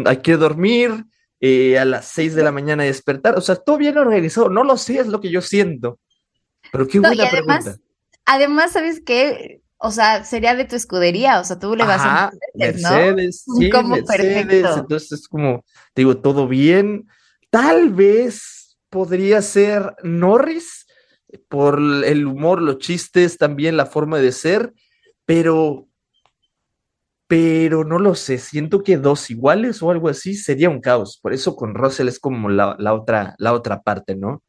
hay 0.05 0.17
que 0.19 0.37
dormir, 0.37 1.05
eh, 1.41 1.79
a 1.79 1.85
las 1.85 2.07
6 2.09 2.35
de 2.35 2.43
la 2.45 2.53
mañana 2.53 2.83
despertar, 2.85 3.37
o 3.39 3.41
sea, 3.41 3.57
todo 3.57 3.79
bien 3.79 3.97
organizado, 3.97 4.51
no 4.51 4.63
lo 4.65 4.77
sé, 4.77 4.99
es 4.99 5.07
lo 5.07 5.21
que 5.21 5.31
yo 5.31 5.41
siento. 5.41 5.99
Pero 6.71 6.87
qué 6.87 7.01
No, 7.01 7.13
y 7.13 7.17
buena 7.17 7.31
además, 7.31 7.65
pregunta. 7.65 7.85
además, 8.27 8.73
¿sabes 8.73 9.01
qué? 9.05 9.63
O 9.79 9.91
sea, 9.91 10.25
sería 10.25 10.55
de 10.55 10.67
tu 10.67 10.77
escudería, 10.77 11.41
o 11.41 11.45
sea, 11.45 11.59
tú 11.59 11.75
le 11.75 11.85
vas 11.85 12.03
a 12.05 12.31
Mercedes, 12.55 12.83
¿no? 12.83 12.91
Mercedes, 12.91 13.45
Un 13.47 13.57
sí, 13.63 13.71
combo 13.71 13.97
Mercedes, 13.97 14.47
perfecto. 14.47 14.79
entonces 14.81 15.13
es 15.13 15.29
como, 15.29 15.65
te 15.95 16.03
digo, 16.03 16.19
todo 16.19 16.47
bien. 16.47 17.09
Tal 17.49 17.91
vez 17.91 18.60
podría 18.91 19.41
ser 19.41 19.95
Norris, 20.03 20.87
por 21.49 21.81
el 22.05 22.27
humor, 22.27 22.61
los 22.61 22.79
chistes, 22.79 23.39
también 23.39 23.77
la 23.77 23.87
forma 23.87 24.19
de 24.19 24.33
ser, 24.33 24.73
pero, 25.25 25.87
pero 27.27 27.85
no 27.85 27.99
lo 27.99 28.15
sé, 28.15 28.39
siento 28.39 28.83
que 28.83 28.97
dos 28.97 29.31
iguales 29.31 29.83
o 29.83 29.91
algo 29.91 30.09
así 30.09 30.35
sería 30.35 30.71
un 30.71 30.81
caos. 30.81 31.19
Por 31.23 31.33
eso 31.33 31.55
con 31.55 31.75
Russell 31.75 32.09
es 32.09 32.19
como 32.19 32.49
la, 32.49 32.77
la 32.79 32.95
otra, 32.95 33.35
la 33.39 33.53
otra 33.53 33.81
parte, 33.83 34.17
¿no? 34.17 34.43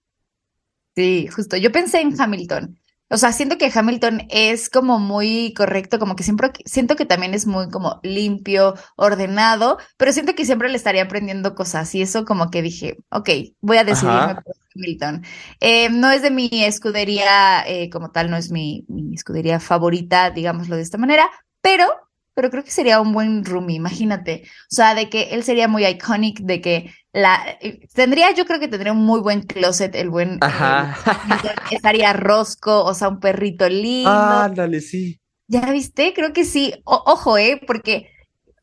Sí, 0.96 1.28
justo. 1.28 1.56
Yo 1.56 1.72
pensé 1.72 2.02
en 2.02 2.20
Hamilton. 2.20 2.78
O 3.12 3.18
sea, 3.18 3.34
siento 3.34 3.58
que 3.58 3.72
Hamilton 3.74 4.24
es 4.30 4.70
como 4.70 4.98
muy 4.98 5.54
correcto, 5.54 6.00
como 6.00 6.16
que 6.16 6.24
siempre 6.24 6.52
siento 6.66 6.96
que 6.96 7.06
también 7.06 7.34
es 7.34 7.46
muy 7.46 7.70
como 7.70 8.00
limpio, 8.04 8.76
ordenado, 8.96 9.78
pero 9.98 10.14
siento 10.14 10.34
que 10.34 10.46
siempre 10.46 10.70
le 10.70 10.78
estaría 10.78 11.04
aprendiendo 11.04 11.54
cosas 11.54 11.94
y 11.94 12.02
eso 12.02 12.24
como 12.26 12.50
que 12.50 12.62
dije, 12.62 12.98
ok, 13.10 13.30
voy 13.60 13.78
a 13.78 13.84
decidirme 13.84 14.36
por 14.36 14.56
Hamilton. 14.76 15.24
Eh, 15.60 15.90
no 15.90 16.10
es 16.10 16.22
de 16.22 16.32
mi 16.32 16.50
escudería 16.64 17.64
eh, 17.68 17.90
como 17.90 18.12
tal, 18.12 18.30
no 18.32 18.38
es 18.38 18.50
mi, 18.50 18.86
mi 18.88 19.14
escudería 19.14 19.60
favorita, 19.60 20.32
digámoslo 20.32 20.78
de 20.78 20.82
esta 20.84 20.98
manera, 20.98 21.30
pero 21.62 21.86
pero 22.34 22.50
creo 22.50 22.64
que 22.64 22.72
sería 22.72 23.02
un 23.02 23.12
buen 23.14 23.44
roomie, 23.44 23.76
imagínate. 23.76 24.44
O 24.72 24.76
sea, 24.76 24.96
de 24.96 25.10
que 25.10 25.24
él 25.32 25.44
sería 25.44 25.68
muy 25.68 25.86
iconic, 25.86 26.40
de 26.40 26.62
que 26.62 26.94
la 27.14 27.58
eh, 27.62 27.88
tendría, 27.94 28.32
yo 28.34 28.46
creo 28.46 28.60
que 28.60 28.68
tendría 28.68 28.94
un 28.94 29.06
muy 29.06 29.20
buen 29.22 29.42
closet, 29.42 29.96
el 29.96 30.10
buen 30.10 30.40
Ajá. 30.42 30.96
estaría 31.72 32.14
rosco, 32.14 32.84
o 32.84 32.94
sea, 32.94 33.10
un 33.10 33.20
perrito 33.20 33.68
lindo. 33.70 34.44
Ándale, 34.44 34.82
sí. 34.82 35.20
¿Ya 35.48 35.72
viste? 35.72 36.14
Creo 36.14 36.34
que 36.34 36.46
sí. 36.46 36.74
O- 36.86 37.04
ojo, 37.06 37.38
eh, 37.38 37.62
porque, 37.68 38.10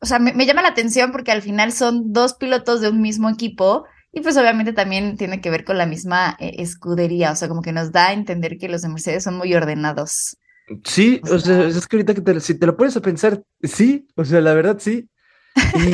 o 0.01 0.05
sea, 0.05 0.19
me, 0.19 0.33
me 0.33 0.45
llama 0.45 0.61
la 0.61 0.69
atención 0.69 1.11
porque 1.11 1.31
al 1.31 1.41
final 1.41 1.71
son 1.71 2.13
dos 2.13 2.33
pilotos 2.35 2.81
de 2.81 2.89
un 2.89 3.01
mismo 3.01 3.29
equipo. 3.29 3.85
Y 4.11 4.21
pues 4.21 4.37
obviamente 4.37 4.73
también 4.73 5.17
tiene 5.17 5.39
que 5.39 5.51
ver 5.51 5.63
con 5.65 5.77
la 5.77 5.85
misma 5.85 6.35
eh, 6.39 6.55
escudería, 6.57 7.31
o 7.31 7.35
sea, 7.35 7.47
como 7.47 7.61
que 7.61 7.71
nos 7.73 7.91
da 7.91 8.07
a 8.07 8.13
entender 8.13 8.57
que 8.57 8.67
los 8.67 8.81
de 8.81 8.89
Mercedes 8.89 9.23
son 9.23 9.37
muy 9.37 9.53
ordenados. 9.53 10.37
Sí, 10.85 11.19
o 11.31 11.39
sea, 11.39 11.65
es 11.67 11.87
que 11.87 11.95
ahorita 11.95 12.13
que 12.13 12.21
te, 12.21 12.39
si 12.39 12.53
te 12.59 12.67
lo 12.67 12.77
pones 12.77 12.95
a 12.95 13.01
pensar, 13.01 13.41
sí, 13.63 14.07
o 14.15 14.23
sea, 14.23 14.39
la 14.41 14.53
verdad 14.53 14.77
sí. 14.79 15.09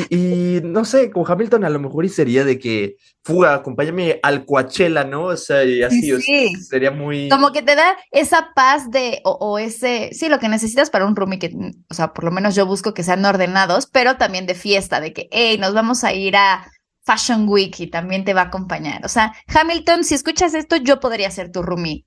Y, 0.09 0.15
y 0.15 0.61
no 0.63 0.85
sé, 0.85 1.11
con 1.11 1.23
Hamilton 1.27 1.65
a 1.65 1.69
lo 1.69 1.79
mejor 1.79 2.05
y 2.05 2.09
sería 2.09 2.43
de 2.43 2.59
que, 2.59 2.95
fuga, 3.23 3.55
acompáñame 3.55 4.19
al 4.23 4.45
Coachella, 4.45 5.03
¿no? 5.03 5.25
O 5.25 5.37
sea, 5.37 5.63
y 5.63 5.83
así, 5.83 6.11
o 6.11 6.19
sea, 6.19 6.25
sí. 6.25 6.55
sería 6.63 6.91
muy... 6.91 7.29
Como 7.29 7.51
que 7.51 7.61
te 7.61 7.75
da 7.75 7.97
esa 8.11 8.51
paz 8.55 8.89
de, 8.91 9.21
o, 9.23 9.31
o 9.31 9.59
ese, 9.59 10.09
sí, 10.13 10.29
lo 10.29 10.39
que 10.39 10.49
necesitas 10.49 10.89
para 10.89 11.05
un 11.05 11.15
roomie, 11.15 11.39
que, 11.39 11.51
o 11.89 11.93
sea, 11.93 12.13
por 12.13 12.23
lo 12.23 12.31
menos 12.31 12.55
yo 12.55 12.65
busco 12.65 12.93
que 12.93 13.03
sean 13.03 13.25
ordenados, 13.25 13.87
pero 13.87 14.17
también 14.17 14.45
de 14.45 14.55
fiesta, 14.55 14.99
de 14.99 15.13
que, 15.13 15.27
hey, 15.31 15.57
nos 15.59 15.73
vamos 15.73 16.03
a 16.03 16.13
ir 16.13 16.35
a 16.35 16.71
Fashion 17.03 17.47
Week 17.47 17.79
y 17.79 17.87
también 17.87 18.25
te 18.25 18.33
va 18.33 18.41
a 18.41 18.45
acompañar. 18.45 19.05
O 19.05 19.09
sea, 19.09 19.33
Hamilton, 19.47 20.03
si 20.03 20.15
escuchas 20.15 20.53
esto, 20.53 20.75
yo 20.77 20.99
podría 20.99 21.29
ser 21.31 21.51
tu 21.51 21.61
roomie. 21.61 22.05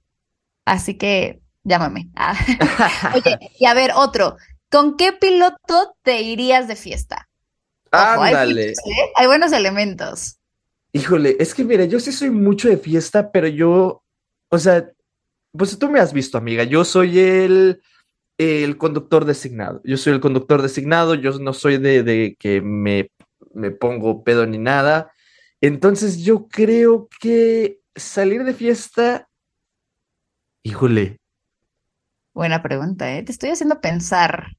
Así 0.64 0.98
que 0.98 1.40
llámame. 1.68 2.10
Ah. 2.16 2.34
Oye, 3.14 3.38
y 3.58 3.66
a 3.66 3.74
ver, 3.74 3.92
otro. 3.94 4.36
¿Con 4.70 4.96
qué 4.96 5.12
piloto 5.12 5.94
te 6.02 6.22
irías 6.22 6.68
de 6.68 6.76
fiesta? 6.76 7.27
Hay 7.92 8.34
Ándale. 8.34 8.70
¿eh? 8.70 8.74
Hay 9.16 9.26
buenos 9.26 9.52
elementos. 9.52 10.38
Híjole, 10.92 11.36
es 11.38 11.54
que 11.54 11.64
mira, 11.64 11.84
yo 11.84 12.00
sí 12.00 12.12
soy 12.12 12.30
mucho 12.30 12.68
de 12.68 12.78
fiesta, 12.78 13.30
pero 13.30 13.46
yo, 13.46 14.02
o 14.48 14.58
sea, 14.58 14.90
pues 15.52 15.78
tú 15.78 15.90
me 15.90 16.00
has 16.00 16.12
visto, 16.12 16.38
amiga, 16.38 16.64
yo 16.64 16.84
soy 16.84 17.18
el, 17.18 17.82
el 18.38 18.78
conductor 18.78 19.24
designado. 19.24 19.80
Yo 19.84 19.96
soy 19.96 20.14
el 20.14 20.20
conductor 20.20 20.62
designado, 20.62 21.14
yo 21.14 21.38
no 21.38 21.52
soy 21.52 21.78
de, 21.78 22.02
de 22.02 22.36
que 22.38 22.60
me, 22.60 23.10
me 23.52 23.70
pongo 23.70 24.24
pedo 24.24 24.46
ni 24.46 24.58
nada. 24.58 25.12
Entonces 25.60 26.18
yo 26.18 26.48
creo 26.48 27.08
que 27.20 27.80
salir 27.94 28.44
de 28.44 28.54
fiesta, 28.54 29.28
híjole, 30.62 31.18
Buena 32.38 32.62
pregunta, 32.62 33.12
¿eh? 33.16 33.24
Te 33.24 33.32
estoy 33.32 33.50
haciendo 33.50 33.80
pensar. 33.80 34.52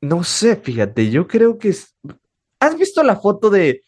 No 0.00 0.24
sé, 0.24 0.56
fíjate, 0.56 1.10
yo 1.10 1.26
creo 1.26 1.58
que 1.58 1.70
es... 1.70 1.94
¿Has 2.60 2.76
visto 2.78 3.02
la 3.02 3.16
foto 3.16 3.50
de... 3.50 3.82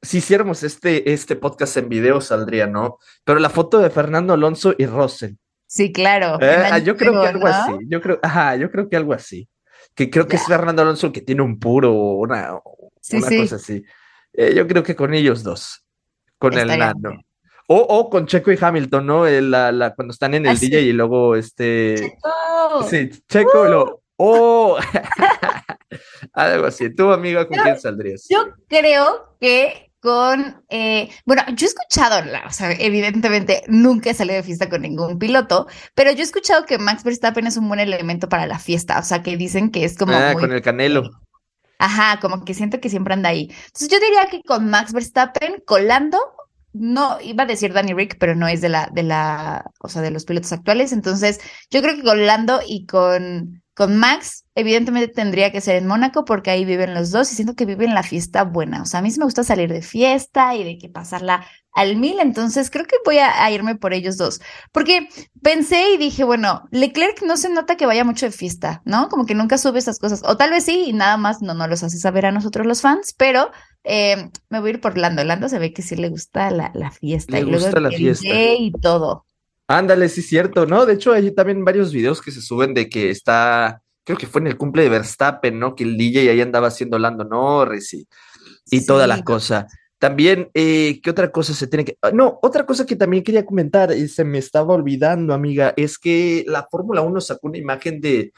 Si 0.00 0.18
hiciéramos 0.18 0.62
este, 0.62 1.12
este 1.12 1.34
podcast 1.36 1.76
en 1.76 1.88
video 1.88 2.20
saldría, 2.20 2.66
¿no? 2.68 2.98
Pero 3.24 3.40
la 3.40 3.50
foto 3.50 3.78
de 3.80 3.90
Fernando 3.90 4.32
Alonso 4.34 4.74
y 4.78 4.86
Russell. 4.86 5.34
Sí, 5.66 5.92
claro. 5.92 6.38
Eh, 6.40 6.68
ah, 6.70 6.78
yo 6.78 6.96
creo 6.96 7.20
que 7.20 7.26
algo 7.26 7.48
¿no? 7.48 7.54
así. 7.54 7.72
Yo 7.88 8.00
creo, 8.00 8.18
ajá, 8.22 8.54
yo 8.56 8.70
creo 8.70 8.88
que 8.88 8.96
algo 8.96 9.12
así. 9.12 9.48
Que 9.94 10.08
creo 10.08 10.26
que 10.28 10.36
es. 10.36 10.46
Fernando 10.46 10.82
Alonso 10.82 11.08
el 11.08 11.12
que 11.12 11.20
tiene 11.22 11.42
un 11.42 11.58
puro, 11.58 11.92
una, 11.92 12.60
Sí, 13.00 13.16
una 13.16 13.26
sí. 13.28 13.40
cosa 13.40 13.56
así. 13.56 13.82
Eh, 14.32 14.54
yo 14.54 14.68
creo 14.68 14.82
que 14.84 14.94
con 14.94 15.12
ellos 15.14 15.42
dos, 15.42 15.84
con 16.38 16.56
el 16.56 16.68
nano. 16.78 17.20
O, 17.66 17.76
o 17.76 18.08
con 18.08 18.26
Checo 18.26 18.52
y 18.52 18.58
Hamilton, 18.60 19.04
¿no? 19.04 19.26
El- 19.26 19.50
la, 19.50 19.72
la- 19.72 19.94
cuando 19.94 20.12
están 20.12 20.32
en 20.34 20.46
el 20.46 20.52
Ah, 20.52 20.56
sí. 20.56 20.66
DJ 20.68 20.82
y 20.82 20.92
luego 20.92 21.34
este. 21.34 22.16
¡Oh! 22.22 22.86
Sí, 22.88 23.10
Checo 23.28 23.66
y 23.66 23.70
lo. 23.70 23.97
¡Oh! 24.18 24.76
Algo 26.32 26.66
así. 26.66 26.94
Tú, 26.94 27.10
amiga, 27.12 27.46
¿con 27.46 27.56
Yo- 27.56 27.62
quién 27.62 27.80
saldrías? 27.80 28.26
Yo 28.28 28.48
creo 28.68 29.36
que 29.40 29.92
con, 30.00 30.62
eh, 30.68 31.08
bueno, 31.24 31.42
yo 31.56 31.66
he 31.66 31.70
escuchado, 31.70 32.24
la- 32.24 32.46
o 32.46 32.50
sea, 32.50 32.70
evidentemente 32.72 33.62
nunca 33.66 34.10
he 34.10 34.14
salido 34.14 34.36
de 34.36 34.42
fiesta 34.44 34.68
con 34.68 34.82
ningún 34.82 35.18
piloto, 35.18 35.66
pero 35.94 36.12
yo 36.12 36.20
he 36.20 36.22
escuchado 36.22 36.64
que 36.66 36.78
Max 36.78 37.02
Verstappen 37.02 37.46
es 37.46 37.56
un 37.56 37.66
buen 37.68 37.80
elemento 37.80 38.28
para 38.28 38.46
la 38.46 38.58
fiesta, 38.60 38.98
o 38.98 39.02
sea, 39.02 39.22
que 39.22 39.36
dicen 39.36 39.70
que 39.70 39.84
es 39.84 39.96
como 39.96 40.12
Ah, 40.12 40.30
muy, 40.34 40.42
con 40.42 40.52
el 40.52 40.62
Canelo. 40.62 41.10
ajá, 41.80 42.20
como 42.20 42.44
que 42.44 42.54
siento 42.54 42.80
que 42.80 42.90
siempre 42.90 43.14
anda 43.14 43.30
ahí. 43.30 43.50
Entonces 43.66 43.88
yo 43.88 43.98
diría 43.98 44.26
que 44.30 44.42
con 44.42 44.70
Max 44.70 44.92
Verstappen 44.92 45.62
colando, 45.66 46.18
no, 46.72 47.18
iba 47.20 47.42
a 47.42 47.46
decir 47.46 47.72
Danny 47.72 47.92
Rick, 47.92 48.18
pero 48.20 48.36
no 48.36 48.46
es 48.46 48.60
de 48.60 48.68
la, 48.68 48.88
de 48.92 49.02
la, 49.02 49.64
o 49.80 49.88
sea, 49.88 50.00
de 50.02 50.12
los 50.12 50.24
pilotos 50.24 50.52
actuales, 50.52 50.92
entonces 50.92 51.40
yo 51.70 51.82
creo 51.82 51.96
que 51.96 52.02
con 52.04 52.24
Lando 52.24 52.60
y 52.64 52.86
con, 52.86 53.62
con 53.78 53.96
Max, 53.96 54.44
evidentemente 54.56 55.06
tendría 55.06 55.52
que 55.52 55.60
ser 55.60 55.76
en 55.76 55.86
Mónaco 55.86 56.24
porque 56.24 56.50
ahí 56.50 56.64
viven 56.64 56.94
los 56.94 57.12
dos 57.12 57.30
y 57.30 57.36
siento 57.36 57.54
que 57.54 57.64
viven 57.64 57.94
la 57.94 58.02
fiesta 58.02 58.42
buena. 58.42 58.82
O 58.82 58.86
sea, 58.86 58.98
a 58.98 59.02
mí 59.04 59.10
sí 59.12 59.20
me 59.20 59.24
gusta 59.24 59.44
salir 59.44 59.72
de 59.72 59.82
fiesta 59.82 60.56
y 60.56 60.64
de 60.64 60.78
que 60.78 60.88
pasarla 60.88 61.46
al 61.70 61.94
mil, 61.94 62.18
entonces 62.18 62.70
creo 62.70 62.86
que 62.86 62.96
voy 63.04 63.18
a, 63.18 63.44
a 63.44 63.52
irme 63.52 63.76
por 63.76 63.94
ellos 63.94 64.16
dos. 64.16 64.40
Porque 64.72 65.08
pensé 65.44 65.92
y 65.92 65.96
dije, 65.96 66.24
bueno, 66.24 66.64
Leclerc 66.72 67.22
no 67.22 67.36
se 67.36 67.50
nota 67.50 67.76
que 67.76 67.86
vaya 67.86 68.02
mucho 68.02 68.26
de 68.26 68.32
fiesta, 68.32 68.82
¿no? 68.84 69.08
Como 69.08 69.26
que 69.26 69.36
nunca 69.36 69.58
sube 69.58 69.78
esas 69.78 70.00
cosas. 70.00 70.22
O 70.24 70.36
tal 70.36 70.50
vez 70.50 70.64
sí 70.64 70.86
y 70.88 70.92
nada 70.92 71.16
más 71.16 71.40
no, 71.40 71.54
no 71.54 71.68
los 71.68 71.84
hace 71.84 71.98
saber 71.98 72.26
a 72.26 72.32
nosotros 72.32 72.66
los 72.66 72.80
fans, 72.80 73.14
pero 73.16 73.52
eh, 73.84 74.28
me 74.50 74.58
voy 74.58 74.70
a 74.70 74.72
ir 74.72 74.80
por 74.80 74.98
Lando. 74.98 75.22
Lando 75.22 75.48
se 75.48 75.60
ve 75.60 75.72
que 75.72 75.82
sí 75.82 75.94
le 75.94 76.08
gusta 76.08 76.50
la, 76.50 76.72
la 76.74 76.90
fiesta 76.90 77.34
Le 77.34 77.42
y 77.42 77.42
luego 77.44 77.60
gusta 77.60 77.78
la 77.78 77.90
fiesta. 77.90 78.26
Y 78.26 78.72
todo. 78.82 79.24
Ándale, 79.68 80.08
sí, 80.08 80.22
cierto, 80.22 80.64
¿no? 80.66 80.86
De 80.86 80.94
hecho, 80.94 81.12
hay 81.12 81.30
también 81.32 81.64
varios 81.64 81.92
videos 81.92 82.22
que 82.22 82.30
se 82.30 82.40
suben 82.40 82.72
de 82.72 82.88
que 82.88 83.10
está, 83.10 83.82
creo 84.04 84.16
que 84.16 84.26
fue 84.26 84.40
en 84.40 84.46
el 84.46 84.56
cumple 84.56 84.82
de 84.84 84.88
Verstappen, 84.88 85.58
¿no? 85.58 85.74
Que 85.74 85.84
el 85.84 85.96
DJ 85.98 86.30
ahí 86.30 86.40
andaba 86.40 86.68
haciendo 86.68 86.98
Lando 86.98 87.24
Norris 87.24 87.92
y, 87.94 88.08
y 88.70 88.86
toda 88.86 89.06
la 89.06 89.16
Sí. 89.16 89.24
cosa. 89.24 89.66
También, 89.98 90.48
eh, 90.54 91.00
¿qué 91.02 91.10
otra 91.10 91.30
cosa 91.30 91.52
se 91.52 91.66
tiene 91.66 91.84
que...? 91.84 91.98
ah, 92.02 92.10
No, 92.12 92.38
otra 92.40 92.64
cosa 92.64 92.86
que 92.86 92.96
también 92.96 93.22
quería 93.24 93.44
comentar 93.44 93.92
y 93.92 94.08
se 94.08 94.24
me 94.24 94.38
estaba 94.38 94.72
olvidando, 94.74 95.34
amiga, 95.34 95.74
es 95.76 95.98
que 95.98 96.44
la 96.46 96.66
Fórmula 96.70 97.02
1 97.02 97.20
sacó 97.20 97.48
una 97.48 97.58
imagen 97.58 98.00
de, 98.00 98.32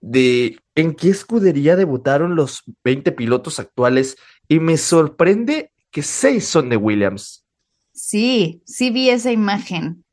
de 0.00 0.58
en 0.74 0.94
qué 0.94 1.10
escudería 1.10 1.76
debutaron 1.76 2.34
los 2.34 2.62
20 2.82 3.12
pilotos 3.12 3.60
actuales 3.60 4.16
y 4.48 4.58
me 4.58 4.76
sorprende 4.78 5.70
que 5.92 6.02
seis 6.02 6.46
son 6.46 6.70
de 6.70 6.76
Williams. 6.78 7.44
Sí, 7.92 8.62
sí 8.66 8.90
vi 8.90 9.10
esa 9.10 9.30
imagen. 9.30 10.04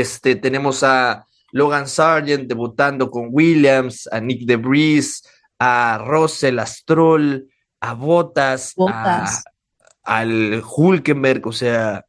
Este, 0.00 0.36
tenemos 0.36 0.82
a 0.82 1.26
Logan 1.52 1.88
Sargent 1.88 2.48
debutando 2.48 3.10
con 3.10 3.28
Williams, 3.30 4.06
a 4.12 4.20
Nick 4.20 4.46
DeVries, 4.46 5.22
a 5.58 5.98
Russell, 6.04 6.58
a 6.58 6.66
Stroll, 6.66 7.48
a 7.80 7.94
Bottas, 7.94 8.70
a, 8.70 8.72
Bottas. 8.76 9.44
al 10.02 10.62
Hulkenberg, 10.62 11.46
o 11.46 11.52
sea, 11.52 12.04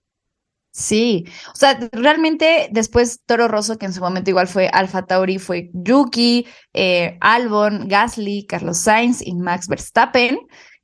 Sí, 0.78 1.26
o 1.52 1.56
sea, 1.56 1.80
realmente 1.92 2.70
después 2.72 3.22
Toro 3.26 3.48
Rosso, 3.48 3.80
que 3.80 3.88
en 3.88 3.94
su 3.94 4.00
momento 4.00 4.30
igual 4.30 4.48
fue 4.48 4.68
Alfa 4.68 5.08
Tauri, 5.08 5.40
fue 5.40 5.72
Yuki, 5.74 6.46
eh, 6.74 7.18
Albon, 7.20 7.88
Gasly, 7.88 8.46
Carlos 8.46 8.78
Sainz 8.78 9.26
y 9.26 9.34
Max 9.34 9.68
Verstappen. 9.68 10.38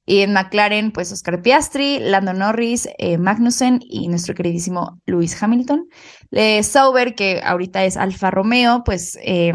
Y 0.05 0.19
en 0.19 0.33
McLaren, 0.33 0.91
pues 0.91 1.12
Oscar 1.12 1.41
Piastri, 1.41 2.00
Lando 2.00 2.33
Norris, 2.33 2.89
eh, 2.98 3.17
Magnussen 3.17 3.79
y 3.81 4.07
nuestro 4.10 4.36
queridísimo 4.36 5.01
Lewis 5.05 5.41
Hamilton. 5.41 5.88
Eh, 6.31 6.62
Sauber, 6.63 7.15
que 7.15 7.41
ahorita 7.43 7.86
es 7.86 7.95
Alfa 7.95 8.29
Romeo, 8.29 8.83
pues 8.83 9.17
eh, 9.22 9.53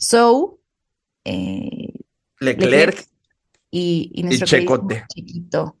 Zhou, 0.00 0.60
eh, 1.24 1.92
Leclerc, 2.38 2.70
Leclerc 2.70 3.06
y, 3.70 4.10
y 4.14 4.22
nuestro 4.22 4.46
Checote. 4.46 5.04
Chequito. 5.14 5.76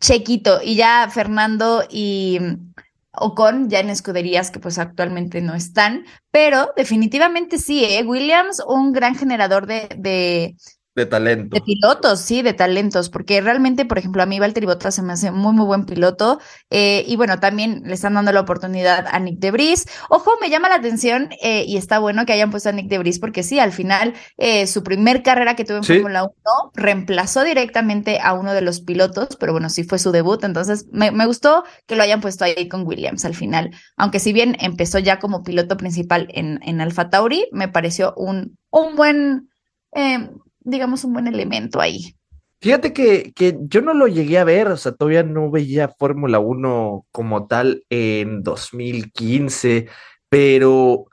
Chequito. 0.00 0.60
Y 0.62 0.74
ya 0.74 1.08
Fernando 1.12 1.84
y 1.88 2.38
mm, 2.40 2.72
Ocon 3.14 3.68
ya 3.68 3.80
en 3.80 3.90
escuderías 3.90 4.50
que 4.50 4.58
pues 4.58 4.78
actualmente 4.78 5.40
no 5.42 5.54
están, 5.54 6.06
pero 6.30 6.72
definitivamente 6.76 7.58
sí, 7.58 7.84
¿eh? 7.84 8.02
Williams, 8.04 8.62
un 8.66 8.92
gran 8.92 9.14
generador 9.16 9.66
de, 9.66 9.88
de, 9.98 10.56
De 10.94 11.06
talento. 11.06 11.54
De 11.54 11.60
pilotos, 11.60 12.20
sí, 12.20 12.40
de 12.40 12.54
talentos, 12.54 13.10
porque 13.10 13.38
realmente, 13.42 13.84
por 13.84 13.98
ejemplo, 13.98 14.22
a 14.22 14.26
mí 14.26 14.40
Valtteri 14.40 14.64
Bottas 14.64 14.94
se 14.94 15.02
me 15.02 15.12
hace 15.12 15.30
muy, 15.30 15.52
muy 15.52 15.66
buen 15.66 15.84
piloto. 15.84 16.40
eh, 16.70 17.04
y 17.06 17.16
bueno, 17.16 17.38
también 17.40 17.82
le 17.84 17.92
están 17.92 18.14
dando 18.14 18.32
la 18.32 18.40
oportunidad 18.40 19.04
a 19.06 19.18
Nick 19.20 19.38
Debris. 19.38 19.84
Ojo, 20.08 20.30
me 20.40 20.48
llama 20.48 20.70
la 20.70 20.76
atención 20.76 21.28
eh, 21.42 21.64
y 21.68 21.76
está 21.76 21.98
bueno 21.98 22.24
que 22.24 22.32
hayan 22.32 22.50
puesto 22.50 22.70
a 22.70 22.72
Nick 22.72 22.88
Debris, 22.88 23.18
porque 23.18 23.42
sí, 23.42 23.58
al 23.58 23.72
final, 23.72 24.14
eh, 24.38 24.66
su 24.66 24.82
primer 24.82 25.22
carrera 25.22 25.56
que 25.56 25.66
tuvo 25.66 25.76
en 25.76 25.84
Sí. 25.84 25.94
Fórmula 26.00 26.22
1 26.24 26.32
reemplazó 26.74 27.44
directamente 27.44 28.18
a 28.22 28.32
uno 28.32 28.54
de 28.54 28.62
los 28.62 28.80
pilotos, 28.80 29.36
pero 29.38 29.52
bueno, 29.52 29.68
sí 29.68 29.84
fue 29.84 29.98
su 29.98 30.10
debut. 30.10 30.42
Entonces, 30.42 30.86
me, 30.90 31.10
me 31.10 31.26
gustó 31.26 31.64
que 31.86 31.96
lo 31.96 32.02
hayan 32.02 32.22
puesto 32.22 32.46
ahí 32.46 32.66
con 32.68 32.86
Williams 32.86 33.26
al 33.26 33.34
final. 33.34 33.70
Aunque 33.98 34.20
si 34.20 34.32
bien 34.32 34.56
empezó 34.58 34.98
ya 34.98 35.18
como 35.18 35.42
piloto 35.42 35.76
principal 35.76 36.28
en, 36.30 36.60
en 36.62 36.80
Alfa 36.80 37.10
Tauri, 37.10 37.46
me 37.52 37.68
pareció 37.68 38.14
un, 38.16 38.56
un 38.70 38.96
buen. 38.96 39.50
eh, 39.94 40.30
digamos, 40.64 41.04
un 41.04 41.12
buen 41.12 41.26
elemento 41.26 41.80
ahí. 41.80 42.14
Fíjate 42.60 42.92
que, 42.92 43.32
que 43.34 43.58
yo 43.62 43.82
no 43.82 43.92
lo 43.92 44.06
llegué 44.06 44.38
a 44.38 44.44
ver, 44.44 44.68
o 44.68 44.76
sea, 44.76 44.92
todavía 44.92 45.24
no 45.24 45.50
veía 45.50 45.88
Fórmula 45.88 46.38
1 46.38 47.06
como 47.10 47.46
tal 47.48 47.84
en 47.90 48.42
2015, 48.42 49.88
pero 50.28 51.06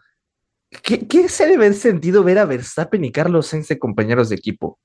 ¿qué, 0.84 1.08
qué 1.08 1.28
se 1.28 1.46
debe 1.46 1.66
haber 1.66 1.74
sentido 1.74 2.24
ver 2.24 2.38
a 2.38 2.46
Verstappen 2.46 3.04
y 3.04 3.12
Carlos 3.12 3.48
Sainz 3.48 3.68
de 3.68 3.80
compañeros 3.80 4.30
de 4.30 4.36
equipo? 4.36 4.78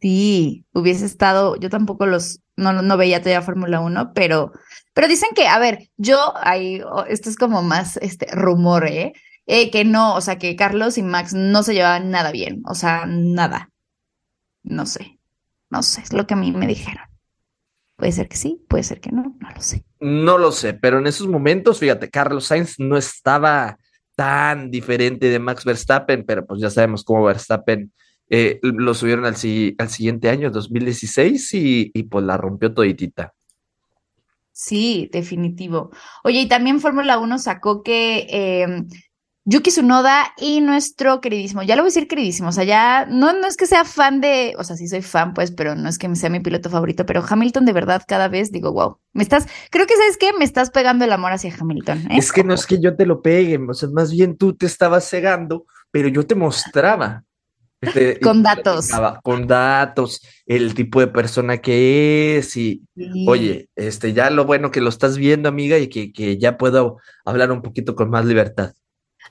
Sí, 0.00 0.64
hubiese 0.72 1.04
estado, 1.04 1.56
yo 1.56 1.68
tampoco 1.70 2.06
los, 2.06 2.40
no, 2.56 2.72
no 2.72 2.96
veía 2.96 3.20
todavía 3.20 3.42
Fórmula 3.42 3.80
1, 3.80 4.12
pero, 4.14 4.52
pero 4.94 5.08
dicen 5.08 5.30
que, 5.34 5.46
a 5.48 5.58
ver, 5.58 5.90
yo, 5.96 6.34
ahí, 6.40 6.80
oh, 6.82 7.04
esto 7.04 7.28
es 7.28 7.36
como 7.36 7.62
más 7.62 7.96
este 7.98 8.26
rumor, 8.32 8.86
¿eh? 8.86 9.12
Eh, 9.46 9.70
que 9.70 9.84
no, 9.84 10.14
o 10.14 10.20
sea, 10.20 10.38
que 10.38 10.56
Carlos 10.56 10.98
y 10.98 11.02
Max 11.02 11.34
no 11.34 11.62
se 11.62 11.74
llevaban 11.74 12.10
nada 12.10 12.32
bien, 12.32 12.62
o 12.66 12.74
sea, 12.74 13.06
nada. 13.06 13.70
No 14.62 14.86
sé, 14.86 15.18
no 15.70 15.82
sé, 15.82 16.02
es 16.02 16.12
lo 16.12 16.26
que 16.26 16.34
a 16.34 16.36
mí 16.36 16.52
me 16.52 16.66
dijeron. 16.66 17.04
Puede 17.96 18.12
ser 18.12 18.28
que 18.28 18.36
sí, 18.36 18.64
puede 18.68 18.84
ser 18.84 19.00
que 19.00 19.10
no, 19.10 19.36
no 19.40 19.50
lo 19.54 19.60
sé. 19.60 19.84
No 20.00 20.38
lo 20.38 20.52
sé, 20.52 20.74
pero 20.74 20.98
en 20.98 21.06
esos 21.08 21.26
momentos, 21.26 21.80
fíjate, 21.80 22.10
Carlos 22.10 22.46
Sainz 22.46 22.78
no 22.78 22.96
estaba 22.96 23.76
tan 24.14 24.70
diferente 24.70 25.28
de 25.28 25.38
Max 25.38 25.64
Verstappen, 25.64 26.24
pero 26.24 26.46
pues 26.46 26.60
ya 26.60 26.70
sabemos 26.70 27.02
cómo 27.04 27.24
Verstappen 27.24 27.92
eh, 28.30 28.60
lo 28.62 28.94
subieron 28.94 29.24
al, 29.24 29.36
si- 29.36 29.74
al 29.78 29.88
siguiente 29.88 30.28
año, 30.28 30.50
2016, 30.50 31.54
y, 31.54 31.90
y 31.94 32.02
pues 32.04 32.24
la 32.24 32.36
rompió 32.36 32.72
toditita. 32.72 33.32
Sí, 34.52 35.08
definitivo. 35.12 35.90
Oye, 36.24 36.40
y 36.40 36.48
también 36.48 36.80
Fórmula 36.80 37.18
1 37.18 37.38
sacó 37.38 37.82
que 37.82 38.26
eh, 38.28 38.66
Yuki 39.50 39.70
Tsunoda 39.70 40.34
y 40.36 40.60
nuestro 40.60 41.22
queridísimo, 41.22 41.62
ya 41.62 41.74
lo 41.74 41.80
voy 41.80 41.88
a 41.88 41.92
decir 41.94 42.06
queridísimo, 42.06 42.50
o 42.50 42.52
sea, 42.52 42.64
ya 42.64 43.06
no, 43.06 43.32
no 43.32 43.46
es 43.46 43.56
que 43.56 43.64
sea 43.64 43.86
fan 43.86 44.20
de, 44.20 44.54
o 44.58 44.62
sea, 44.62 44.76
sí 44.76 44.86
soy 44.88 45.00
fan, 45.00 45.32
pues, 45.32 45.52
pero 45.52 45.74
no 45.74 45.88
es 45.88 45.96
que 45.96 46.14
sea 46.16 46.28
mi 46.28 46.40
piloto 46.40 46.68
favorito, 46.68 47.06
pero 47.06 47.24
Hamilton 47.26 47.64
de 47.64 47.72
verdad 47.72 48.02
cada 48.06 48.28
vez 48.28 48.52
digo, 48.52 48.72
wow, 48.74 48.98
me 49.14 49.22
estás, 49.22 49.46
creo 49.70 49.86
que 49.86 49.96
sabes 49.96 50.18
qué, 50.18 50.34
me 50.38 50.44
estás 50.44 50.68
pegando 50.68 51.06
el 51.06 51.12
amor 51.12 51.32
hacia 51.32 51.54
Hamilton, 51.58 51.98
¿eh? 52.10 52.18
Es 52.18 52.30
que 52.30 52.44
no 52.44 52.52
es 52.52 52.66
que 52.66 52.78
yo 52.78 52.94
te 52.94 53.06
lo 53.06 53.22
pegue, 53.22 53.58
o 53.58 53.72
sea, 53.72 53.88
más 53.88 54.10
bien 54.12 54.36
tú 54.36 54.54
te 54.54 54.66
estabas 54.66 55.08
cegando, 55.08 55.64
pero 55.90 56.08
yo 56.08 56.26
te 56.26 56.34
mostraba. 56.34 57.24
Te- 57.80 58.18
y 58.20 58.22
Con 58.22 58.42
datos. 58.42 58.90
Con 59.22 59.46
datos, 59.46 60.20
el 60.44 60.74
tipo 60.74 61.00
de 61.00 61.06
persona 61.06 61.56
que 61.56 62.36
es, 62.36 62.54
y 62.58 62.82
Sí. 62.94 63.24
oye, 63.26 63.70
este, 63.76 64.12
ya 64.12 64.28
lo 64.28 64.44
bueno 64.44 64.70
que 64.70 64.82
lo 64.82 64.90
estás 64.90 65.16
viendo, 65.16 65.48
amiga, 65.48 65.78
y 65.78 65.88
que, 65.88 66.12
que 66.12 66.36
ya 66.36 66.58
puedo 66.58 66.98
hablar 67.24 67.50
un 67.50 67.62
poquito 67.62 67.94
con 67.94 68.10
más 68.10 68.26
libertad. 68.26 68.72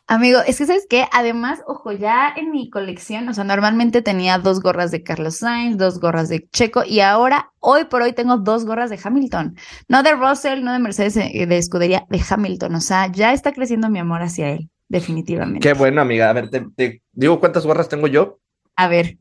Amigo, 0.06 0.40
es 0.46 0.58
que 0.58 0.66
sabes 0.66 0.86
qué, 0.90 1.06
además, 1.12 1.62
ojo, 1.68 1.92
ya 1.92 2.34
en 2.36 2.52
mi 2.52 2.70
colección, 2.70 3.28
o 3.28 3.34
sea, 3.34 3.44
normalmente 3.44 4.02
tenía 4.02 4.38
dos 4.38 4.62
gorras 4.62 4.92
de 4.92 5.04
Carlos 5.04 5.38
Sainz, 5.38 5.78
dos 5.78 6.00
gorras 6.00 6.30
de 6.30 6.48
Checo, 6.50 6.84
y 6.86 7.02
ahora, 7.02 7.52
hoy 7.60 7.86
por 7.86 8.02
hoy, 8.02 8.14
tengo 8.14 8.38
dos 8.38 8.66
gorras 8.66 8.90
de 8.90 9.00
Hamilton. 9.04 9.56
No 9.88 10.04
de 10.04 10.14
Russell, 10.14 10.64
no 10.64 10.72
de 10.72 10.80
Mercedes, 10.80 11.18
eh, 11.18 11.46
de 11.46 11.58
escudería, 11.58 12.06
de 12.10 12.22
Hamilton. 12.30 12.76
O 12.76 12.82
sea, 12.82 13.12
ya 13.12 13.34
está 13.34 13.52
creciendo 13.52 13.90
mi 13.90 14.00
amor 14.00 14.22
hacia 14.22 14.50
él, 14.52 14.70
definitivamente. 14.88 15.68
Qué 15.68 15.74
bueno, 15.74 16.02
amiga. 16.02 16.30
A 16.30 16.34
ver, 16.34 16.50
te, 16.50 16.62
te 16.76 17.02
digo 17.12 17.40
cuántas 17.40 17.66
gorras 17.66 17.90
tengo 17.90 18.08
yo. 18.08 18.40
A 18.76 18.88
ver, 18.88 19.18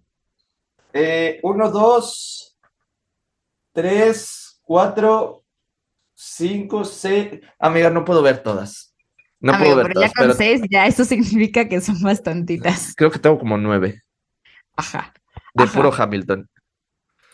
Eh, 0.93 1.41
uno, 1.43 1.71
dos, 1.71 2.57
tres, 3.73 4.61
cuatro, 4.63 5.45
cinco, 6.15 6.85
seis. 6.85 7.41
Amiga, 7.59 7.91
no 7.91 8.05
puedo 8.05 8.23
ver 8.23 8.43
todas. 8.43 8.96
No 9.41 9.53
amigo, 9.53 9.75
puedo 9.75 9.77
ver 9.85 9.87
pero 9.89 10.01
ya 10.01 10.07
con 10.09 10.15
pero 10.25 10.35
seis, 10.35 10.63
ya 10.71 10.87
eso 10.87 11.05
significa 11.07 11.69
que 11.69 11.81
son 11.81 12.01
bastantitas. 12.03 12.95
creo 12.97 13.11
que 13.11 13.19
tengo 13.19 13.39
como 13.39 13.57
nueve 13.59 14.03
Ajá. 14.77 15.13
de 15.55 15.65
Ajá. 15.65 15.73
puro 15.75 15.93
Hamilton. 15.93 16.49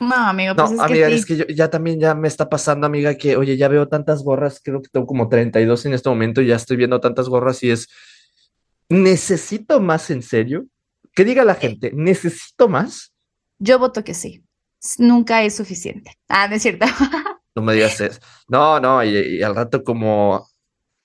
No, 0.00 0.14
amigo, 0.16 0.54
No, 0.54 0.64
pues 0.64 0.72
es 0.72 0.78
que 0.78 0.84
amiga, 0.84 1.06
sí. 1.08 1.14
es 1.14 1.26
que 1.26 1.36
yo 1.36 1.44
ya 1.46 1.70
también 1.70 2.00
ya 2.00 2.14
me 2.16 2.26
está 2.26 2.48
pasando, 2.48 2.86
amiga, 2.88 3.14
que 3.14 3.36
oye, 3.36 3.56
ya 3.56 3.68
veo 3.68 3.86
tantas 3.86 4.24
gorras, 4.24 4.60
creo 4.62 4.82
que 4.82 4.88
tengo 4.88 5.06
como 5.06 5.28
32 5.28 5.86
en 5.86 5.92
este 5.94 6.08
momento, 6.08 6.42
y 6.42 6.48
ya 6.48 6.56
estoy 6.56 6.76
viendo 6.76 6.98
tantas 7.00 7.28
gorras 7.28 7.62
y 7.62 7.70
es, 7.70 7.88
necesito 8.88 9.80
más 9.80 10.10
en 10.10 10.22
serio. 10.22 10.66
Que 11.14 11.24
diga 11.24 11.44
la 11.44 11.54
gente, 11.54 11.92
necesito 11.94 12.68
más. 12.68 13.12
Yo 13.58 13.78
voto 13.78 14.02
que 14.02 14.14
sí. 14.14 14.42
Nunca 14.98 15.42
es 15.44 15.54
suficiente. 15.54 16.16
Ah, 16.28 16.48
no 16.48 16.56
es 16.56 16.62
cierto. 16.62 16.86
No 17.54 17.60
me 17.60 17.74
digas 17.74 18.00
eso. 18.00 18.18
No, 18.48 18.80
no, 18.80 19.04
y, 19.04 19.10
y 19.36 19.42
al 19.42 19.54
rato 19.54 19.84
como, 19.84 20.48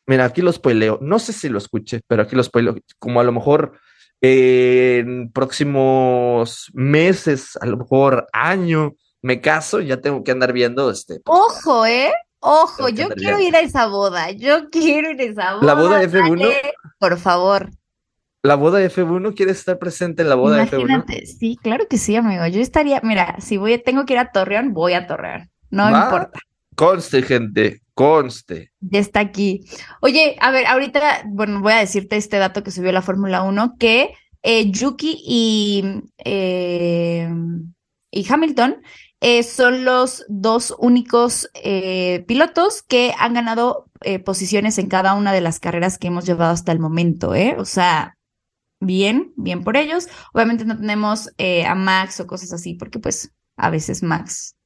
mira, 0.07 0.25
aquí 0.25 0.41
lo 0.41 0.51
spoileo, 0.51 0.97
no 1.01 1.19
sé 1.19 1.33
si 1.33 1.49
lo 1.49 1.57
escuché, 1.57 2.01
pero 2.07 2.23
aquí 2.23 2.35
lo 2.35 2.43
spoileo, 2.43 2.75
como 2.97 3.19
a 3.19 3.23
lo 3.23 3.31
mejor 3.31 3.73
eh, 4.21 5.03
en 5.05 5.31
próximos 5.31 6.71
meses, 6.73 7.57
a 7.61 7.65
lo 7.65 7.77
mejor 7.77 8.27
año, 8.33 8.93
me 9.21 9.41
caso, 9.41 9.79
ya 9.81 10.01
tengo 10.01 10.23
que 10.23 10.31
andar 10.31 10.53
viendo 10.53 10.89
este. 10.89 11.19
pues, 11.19 11.39
Ojo, 11.39 11.85
¿eh? 11.85 12.11
Ojo, 12.39 12.89
yo 12.89 13.09
quiero 13.09 13.37
viendo. 13.37 13.47
ir 13.49 13.55
a 13.55 13.61
esa 13.61 13.87
boda. 13.87 14.31
Yo 14.31 14.69
quiero 14.69 15.11
ir 15.11 15.19
a 15.19 15.23
esa 15.23 15.53
boda. 15.55 15.65
¿La 15.65 15.73
boda 15.73 15.99
de 15.99 16.09
F1? 16.09 16.39
dale, 16.39 16.73
por 16.99 17.17
favor. 17.17 17.69
La 18.43 18.55
boda 18.55 18.77
de 18.77 18.89
F1, 18.91 19.35
¿quieres 19.35 19.57
estar 19.57 19.79
presente 19.79 20.21
en 20.21 20.29
la 20.29 20.35
boda 20.35 20.57
de 20.57 20.63
F1? 20.63 20.79
Imagínate. 20.79 21.25
Sí, 21.25 21.57
claro 21.61 21.87
que 21.89 21.97
sí, 21.97 22.15
amigo. 22.15 22.45
Yo 22.47 22.61
estaría, 22.61 23.01
mira, 23.03 23.35
si 23.39 23.57
voy, 23.57 23.77
tengo 23.79 24.05
que 24.05 24.13
ir 24.13 24.19
a 24.19 24.31
Torreón, 24.31 24.73
voy 24.73 24.93
a 24.93 25.07
Torreón. 25.07 25.49
No 25.71 25.83
Va. 25.91 26.03
importa. 26.05 26.39
Conste, 26.77 27.23
gente, 27.23 27.81
conste. 27.95 28.71
Ya 28.81 28.99
está 28.99 29.19
aquí. 29.19 29.65
Oye, 29.99 30.35
a 30.39 30.51
ver, 30.51 30.67
ahorita, 30.67 31.23
bueno, 31.25 31.59
voy 31.59 31.73
a 31.73 31.79
decirte 31.79 32.17
este 32.17 32.37
dato 32.37 32.61
que 32.61 32.69
subió 32.69 32.91
la 32.91 33.01
Fórmula 33.01 33.41
1, 33.41 33.77
que 33.79 34.13
eh, 34.43 34.69
Yuki 34.69 35.23
y, 35.25 36.03
eh, 36.23 37.27
y 38.11 38.31
Hamilton 38.31 38.83
eh, 39.21 39.41
son 39.41 39.85
los 39.85 40.23
dos 40.29 40.75
únicos 40.77 41.49
eh, 41.55 42.23
pilotos 42.27 42.83
que 42.83 43.11
han 43.17 43.33
ganado 43.33 43.89
posiciones 44.23 44.77
en 44.77 44.87
cada 44.87 45.15
una 45.15 45.33
de 45.33 45.41
las 45.41 45.59
carreras 45.59 45.97
que 45.97 46.09
hemos 46.09 46.27
llevado 46.27 46.51
hasta 46.51 46.71
el 46.73 46.79
momento, 46.79 47.33
¿eh? 47.33 47.55
O 47.57 47.65
sea, 47.65 48.15
bien, 48.79 49.33
bien 49.35 49.63
por 49.63 49.77
ellos. 49.77 50.09
Obviamente 50.31 50.63
no 50.63 50.77
tenemos 50.77 51.31
a 51.39 51.73
Max 51.73 52.19
o 52.19 52.27
cosas 52.27 52.53
así, 52.53 52.75
porque 52.75 52.99
pues 52.99 53.33
a 53.55 53.71
veces 53.71 54.03
Max 54.03 54.56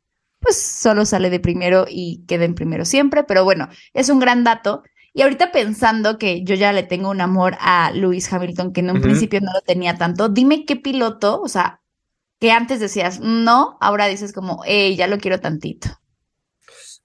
pues 0.41 0.61
solo 0.61 1.05
sale 1.05 1.29
de 1.29 1.39
primero 1.39 1.85
y 1.87 2.25
queda 2.27 2.45
en 2.45 2.55
primero 2.55 2.83
siempre, 2.83 3.23
pero 3.23 3.43
bueno, 3.43 3.69
es 3.93 4.09
un 4.09 4.19
gran 4.19 4.43
dato. 4.43 4.83
Y 5.13 5.21
ahorita 5.21 5.51
pensando 5.51 6.17
que 6.17 6.43
yo 6.43 6.55
ya 6.55 6.73
le 6.73 6.83
tengo 6.83 7.09
un 7.09 7.21
amor 7.21 7.57
a 7.59 7.91
Lewis 7.91 8.31
Hamilton, 8.31 8.73
que 8.73 8.79
en 8.79 8.91
un 8.91 9.01
principio 9.01 9.41
no 9.41 9.53
lo 9.53 9.61
tenía 9.61 9.97
tanto, 9.97 10.29
dime 10.29 10.65
qué 10.65 10.77
piloto, 10.77 11.41
o 11.41 11.47
sea, 11.47 11.81
que 12.39 12.51
antes 12.51 12.79
decías 12.79 13.19
no, 13.19 13.77
ahora 13.81 14.07
dices 14.07 14.33
como, 14.33 14.63
hey, 14.65 14.95
ya 14.95 15.07
lo 15.07 15.19
quiero 15.19 15.39
tantito. 15.39 15.89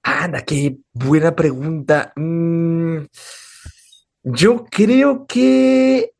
Anda, 0.02 0.42
qué 0.42 0.78
buena 0.92 1.34
pregunta. 1.34 2.12
Mm, 2.14 3.06
yo 4.22 4.64
creo 4.66 5.26
que. 5.26 6.12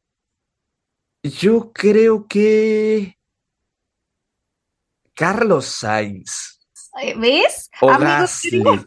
Yo 1.22 1.72
creo 1.72 2.26
que. 2.26 3.16
Carlos 5.14 5.66
Sainz 5.66 6.55
¿Ves? 7.18 7.70
o 7.80 7.90
Amigos, 7.90 8.40
creo, 8.42 8.84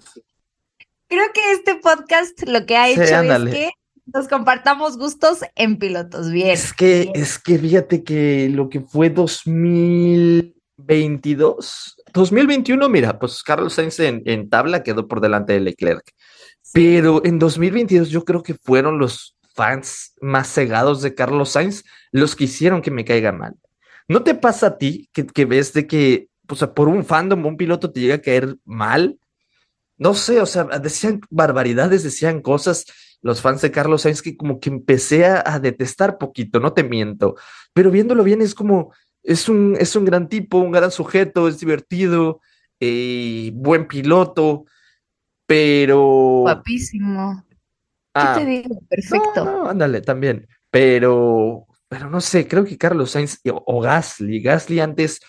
creo 1.08 1.26
que 1.34 1.52
este 1.54 1.76
podcast 1.76 2.42
lo 2.48 2.66
que 2.66 2.76
ha 2.78 2.88
Sí, 2.88 2.94
hecho 3.02 3.16
ándale. 3.16 3.52
es 3.52 3.58
que 3.58 3.70
nos 4.14 4.28
compartamos 4.28 4.98
gustos 4.98 5.40
en 5.56 5.78
pilotos. 5.78 6.32
Bien. 6.32 6.50
Es 6.50 6.74
que, 6.74 7.02
bien. 7.02 7.12
es 7.16 7.38
que 7.40 7.58
fíjate 7.60 8.04
que 8.04 8.50
lo 8.52 8.70
que 8.70 8.82
fue 8.82 9.10
2022, 9.10 11.96
2021, 12.14 12.90
mira, 12.90 13.20
pues 13.20 13.44
Carlos 13.44 13.74
Sainz 13.74 14.00
en, 14.00 14.22
en 14.26 14.50
tabla 14.50 14.84
quedó 14.84 15.08
por 15.08 15.22
delante 15.22 15.54
de 15.54 15.60
Leclerc. 15.60 16.04
Pero 16.74 17.24
en 17.26 17.40
2022 17.40 18.10
yo 18.10 18.24
creo 18.26 18.44
que 18.44 18.54
fueron 18.56 19.00
los 19.00 19.36
fans 19.56 20.14
más 20.22 20.54
cegados 20.54 21.02
de 21.02 21.16
Carlos 21.16 21.50
Sainz 21.50 21.84
los 22.12 22.36
que 22.36 22.44
hicieron 22.46 22.82
que 22.82 22.92
me 22.92 23.06
caiga 23.06 23.32
mal. 23.32 23.56
¿No 24.08 24.24
te 24.24 24.34
pasa 24.36 24.68
a 24.68 24.78
ti 24.78 25.10
que, 25.14 25.26
que 25.28 25.46
ves 25.46 25.74
de 25.74 25.88
que, 25.88 26.28
o 26.50 26.56
sea, 26.56 26.74
por 26.74 26.88
un 26.88 27.06
fandom, 27.06 27.46
un 27.46 27.58
piloto 27.58 27.92
te 27.92 28.00
llega 28.00 28.16
a 28.16 28.22
caer 28.22 28.58
mal? 28.66 29.20
No 29.98 30.14
sé, 30.14 30.42
o 30.42 30.46
sea, 30.46 30.66
decían 30.80 31.22
barbaridades, 31.30 32.04
decían 32.04 32.42
cosas 32.42 32.86
los 33.22 33.42
fans 33.42 33.62
de 33.62 33.72
Carlos 33.72 34.04
Sainz 34.04 34.22
que 34.22 34.38
como 34.38 34.60
que 34.60 34.70
empecé 34.70 35.26
a, 35.26 35.44
a 35.46 35.60
detestar 35.60 36.18
poquito, 36.18 36.60
no 36.60 36.74
te 36.74 36.84
miento, 36.84 37.36
pero 37.74 37.92
viéndolo 37.92 38.24
bien 38.24 38.42
es 38.42 38.56
como, 38.56 38.94
es 39.24 39.50
un, 39.50 39.76
es 39.80 39.96
un 39.96 40.06
gran 40.06 40.30
tipo, 40.30 40.60
un 40.60 40.72
gran 40.72 40.92
sujeto, 40.92 41.48
es 41.48 41.60
divertido, 41.60 42.42
eh, 42.80 43.52
buen 43.54 43.88
piloto, 43.88 44.66
pero... 45.46 46.42
Guapísimo. 46.42 47.44
¿Qué 48.14 48.22
Ah, 48.22 48.36
te 48.38 48.46
digo? 48.46 48.82
Perfecto. 48.90 49.46
No, 49.46 49.52
no, 49.52 49.70
ándale, 49.70 50.02
también. 50.02 50.48
Pero, 50.72 51.68
pero 51.88 52.10
no 52.10 52.22
sé, 52.22 52.48
creo 52.48 52.66
que 52.66 52.78
Carlos 52.78 53.12
Sainz 53.12 53.40
o, 53.52 53.64
o 53.66 53.82
Gasly, 53.82 54.42
Gasly 54.42 54.80
antes, 54.80 55.20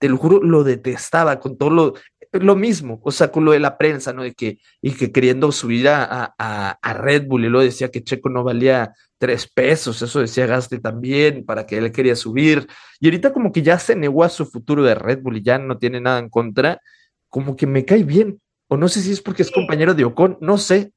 te 0.00 0.08
lo 0.08 0.16
juro, 0.16 0.42
lo 0.42 0.64
detestaba 0.64 1.38
con 1.38 1.56
todo 1.58 1.70
lo, 1.70 1.94
lo 2.32 2.56
mismo, 2.56 3.00
o 3.04 3.10
sea, 3.12 3.30
con 3.30 3.44
lo 3.44 3.52
de 3.52 3.60
la 3.60 3.76
prensa, 3.76 4.12
¿no? 4.12 4.22
De 4.22 4.32
que, 4.34 4.58
y 4.80 4.92
que 4.92 5.12
queriendo 5.12 5.52
subir 5.52 5.88
a, 5.88 6.34
a- 6.38 6.92
Red 6.94 7.26
Bull 7.26 7.44
y 7.44 7.48
luego 7.48 7.64
decía 7.64 7.90
que 7.90 8.02
Checo 8.02 8.28
no 8.30 8.42
valía 8.42 8.94
tres 9.18 9.46
pesos, 9.46 10.00
eso 10.00 10.20
decía 10.20 10.46
Gasly 10.46 10.80
también, 10.80 11.44
para 11.44 11.66
que 11.66 11.76
él 11.78 11.92
quería 11.92 12.16
subir. 12.16 12.66
Y 12.98 13.06
ahorita 13.08 13.32
como 13.32 13.52
que 13.52 13.62
ya 13.62 13.78
se 13.78 13.94
negó 13.94 14.24
a 14.24 14.28
su 14.30 14.46
futuro 14.46 14.82
de 14.82 14.94
Red 14.94 15.20
Bull 15.22 15.36
y 15.36 15.42
ya 15.42 15.58
no 15.58 15.76
tiene 15.78 16.00
nada 16.00 16.18
en 16.18 16.30
contra, 16.30 16.80
como 17.28 17.54
que 17.56 17.66
me 17.66 17.84
cae 17.84 18.02
bien. 18.02 18.40
O 18.68 18.76
no 18.76 18.88
sé 18.88 19.00
si 19.02 19.12
es 19.12 19.20
porque 19.20 19.42
es 19.42 19.50
compañero 19.50 19.92
de 19.94 20.04
Ocon, 20.04 20.38
no 20.40 20.56
sé. 20.56 20.92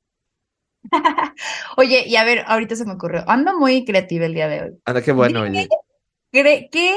Oye, 1.78 2.04
y 2.08 2.16
a 2.16 2.24
ver, 2.24 2.44
ahorita 2.48 2.76
se 2.76 2.86
me 2.86 2.94
ocurrió. 2.94 3.24
Ando 3.28 3.58
muy 3.58 3.84
creativa 3.86 4.26
el 4.26 4.34
día 4.34 4.48
de 4.48 4.62
hoy. 4.64 4.72
Anda, 4.86 5.02
qué 5.02 5.12
bueno, 5.12 5.42
oye. 5.42 5.68
¿Cre- 6.32 6.70
¿Qué 6.72 6.96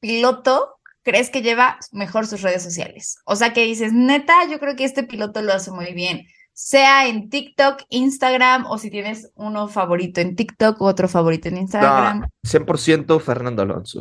piloto 0.00 0.76
crees 1.02 1.30
que 1.30 1.42
lleva 1.42 1.78
mejor 1.92 2.26
sus 2.26 2.42
redes 2.42 2.62
sociales? 2.62 3.18
O 3.24 3.36
sea, 3.36 3.52
que 3.52 3.64
dices, 3.64 3.92
neta, 3.92 4.48
yo 4.50 4.58
creo 4.58 4.76
que 4.76 4.84
este 4.84 5.02
piloto 5.02 5.42
lo 5.42 5.52
hace 5.52 5.70
muy 5.70 5.92
bien. 5.92 6.26
Sea 6.54 7.08
en 7.08 7.30
TikTok, 7.30 7.82
Instagram, 7.88 8.66
o 8.66 8.78
si 8.78 8.90
tienes 8.90 9.30
uno 9.34 9.68
favorito 9.68 10.20
en 10.20 10.36
TikTok 10.36 10.80
u 10.80 10.84
otro 10.84 11.08
favorito 11.08 11.48
en 11.48 11.56
Instagram. 11.58 12.20
No, 12.20 12.26
100% 12.44 13.20
Fernando 13.20 13.62
Alonso. 13.62 14.00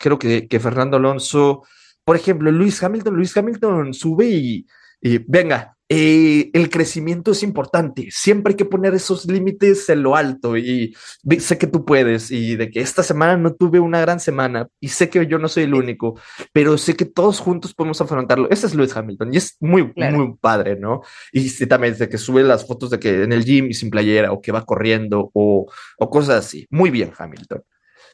Creo 0.00 0.18
que, 0.18 0.48
que 0.48 0.60
Fernando 0.60 0.96
Alonso, 0.96 1.62
por 2.04 2.16
ejemplo, 2.16 2.50
Luis 2.50 2.82
Hamilton, 2.82 3.14
Luis 3.14 3.36
Hamilton 3.36 3.94
sube 3.94 4.26
y, 4.26 4.66
y 5.00 5.18
venga, 5.18 5.73
eh, 5.96 6.50
el 6.52 6.70
crecimiento 6.70 7.32
es 7.32 7.42
importante. 7.42 8.08
Siempre 8.10 8.52
hay 8.52 8.56
que 8.56 8.64
poner 8.64 8.94
esos 8.94 9.26
límites 9.26 9.88
en 9.88 10.02
lo 10.02 10.16
alto 10.16 10.56
y 10.56 10.94
sé 11.38 11.58
que 11.58 11.66
tú 11.66 11.84
puedes 11.84 12.30
y 12.30 12.56
de 12.56 12.70
que 12.70 12.80
esta 12.80 13.02
semana 13.02 13.36
no 13.36 13.54
tuve 13.54 13.80
una 13.80 14.00
gran 14.00 14.18
semana 14.20 14.68
y 14.80 14.88
sé 14.88 15.08
que 15.08 15.26
yo 15.26 15.38
no 15.38 15.48
soy 15.48 15.64
el 15.64 15.74
único, 15.74 16.18
pero 16.52 16.76
sé 16.78 16.96
que 16.96 17.04
todos 17.04 17.38
juntos 17.40 17.74
podemos 17.74 18.00
afrontarlo. 18.00 18.48
Ese 18.50 18.66
es 18.66 18.74
Luis 18.74 18.96
Hamilton 18.96 19.32
y 19.32 19.36
es 19.36 19.56
muy, 19.60 19.92
Claro. 19.92 20.16
muy 20.16 20.34
padre, 20.40 20.76
¿no? 20.76 21.02
Y 21.32 21.48
también 21.66 21.96
de 21.96 22.08
que 22.08 22.18
sube 22.18 22.42
las 22.42 22.66
fotos 22.66 22.90
de 22.90 22.98
que 22.98 23.22
en 23.22 23.32
el 23.32 23.44
gym 23.44 23.66
y 23.66 23.74
sin 23.74 23.90
playera 23.90 24.32
o 24.32 24.40
que 24.40 24.52
va 24.52 24.64
corriendo 24.64 25.30
o, 25.34 25.70
o 25.98 26.10
cosas 26.10 26.44
así. 26.44 26.66
Muy 26.70 26.90
bien, 26.90 27.12
Hamilton. 27.16 27.62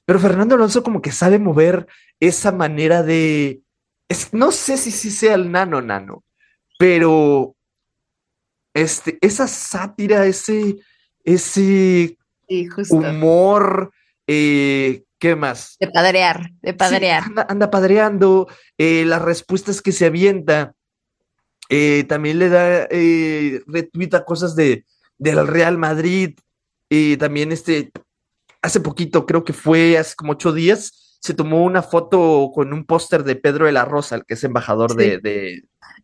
Pero 0.04 0.18
Fernando 0.18 0.54
Alonso 0.54 0.82
como 0.82 1.00
que 1.02 1.12
sabe 1.12 1.38
mover 1.38 1.86
esa 2.18 2.52
manera 2.52 3.02
de... 3.02 3.60
es- 4.08 4.32
no 4.32 4.50
sé 4.50 4.76
si 4.76 4.90
sí 4.90 5.10
sea 5.10 5.34
el 5.34 5.50
nano 5.52 5.80
nano, 5.80 6.24
pero 6.78 7.54
este, 8.74 9.18
esa 9.20 9.46
sátira, 9.48 10.26
ese, 10.26 10.76
ese 11.24 12.16
Sí, 12.48 12.66
justo. 12.66 12.96
humor, 12.96 13.92
eh, 14.26 15.04
¿qué 15.18 15.36
más? 15.36 15.76
De 15.78 15.88
padrear, 15.88 16.50
de 16.62 16.70
Sí, 16.72 16.76
padrear. 16.76 17.22
anda, 17.24 17.46
anda 17.48 17.70
padreando, 17.70 18.48
eh, 18.78 19.04
las 19.06 19.22
respuestas 19.22 19.80
que 19.82 19.92
se 19.92 20.06
avienta, 20.06 20.74
eh, 21.68 22.04
también 22.08 22.38
le 22.40 22.48
da 22.48 22.88
eh, 22.90 23.62
retweet 23.66 24.14
a 24.14 24.24
cosas 24.24 24.56
de, 24.56 24.84
del 25.18 25.46
Real 25.46 25.78
Madrid, 25.78 26.38
y 26.88 27.16
también 27.16 27.52
este, 27.52 27.92
hace 28.62 28.80
poquito, 28.80 29.26
creo 29.26 29.44
que 29.44 29.52
fue 29.52 29.96
hace 29.96 30.16
como 30.16 30.32
ocho 30.32 30.52
días, 30.52 31.09
se 31.20 31.34
tomó 31.34 31.64
una 31.64 31.82
foto 31.82 32.50
con 32.54 32.72
un 32.72 32.84
póster 32.84 33.22
de 33.24 33.36
Pedro 33.36 33.66
de 33.66 33.72
la 33.72 33.84
Rosa, 33.84 34.16
el 34.16 34.24
que 34.24 34.34
es 34.34 34.44
embajador 34.44 34.92
Sí. 34.92 34.96
de, 34.96 35.18
de, 35.18 35.62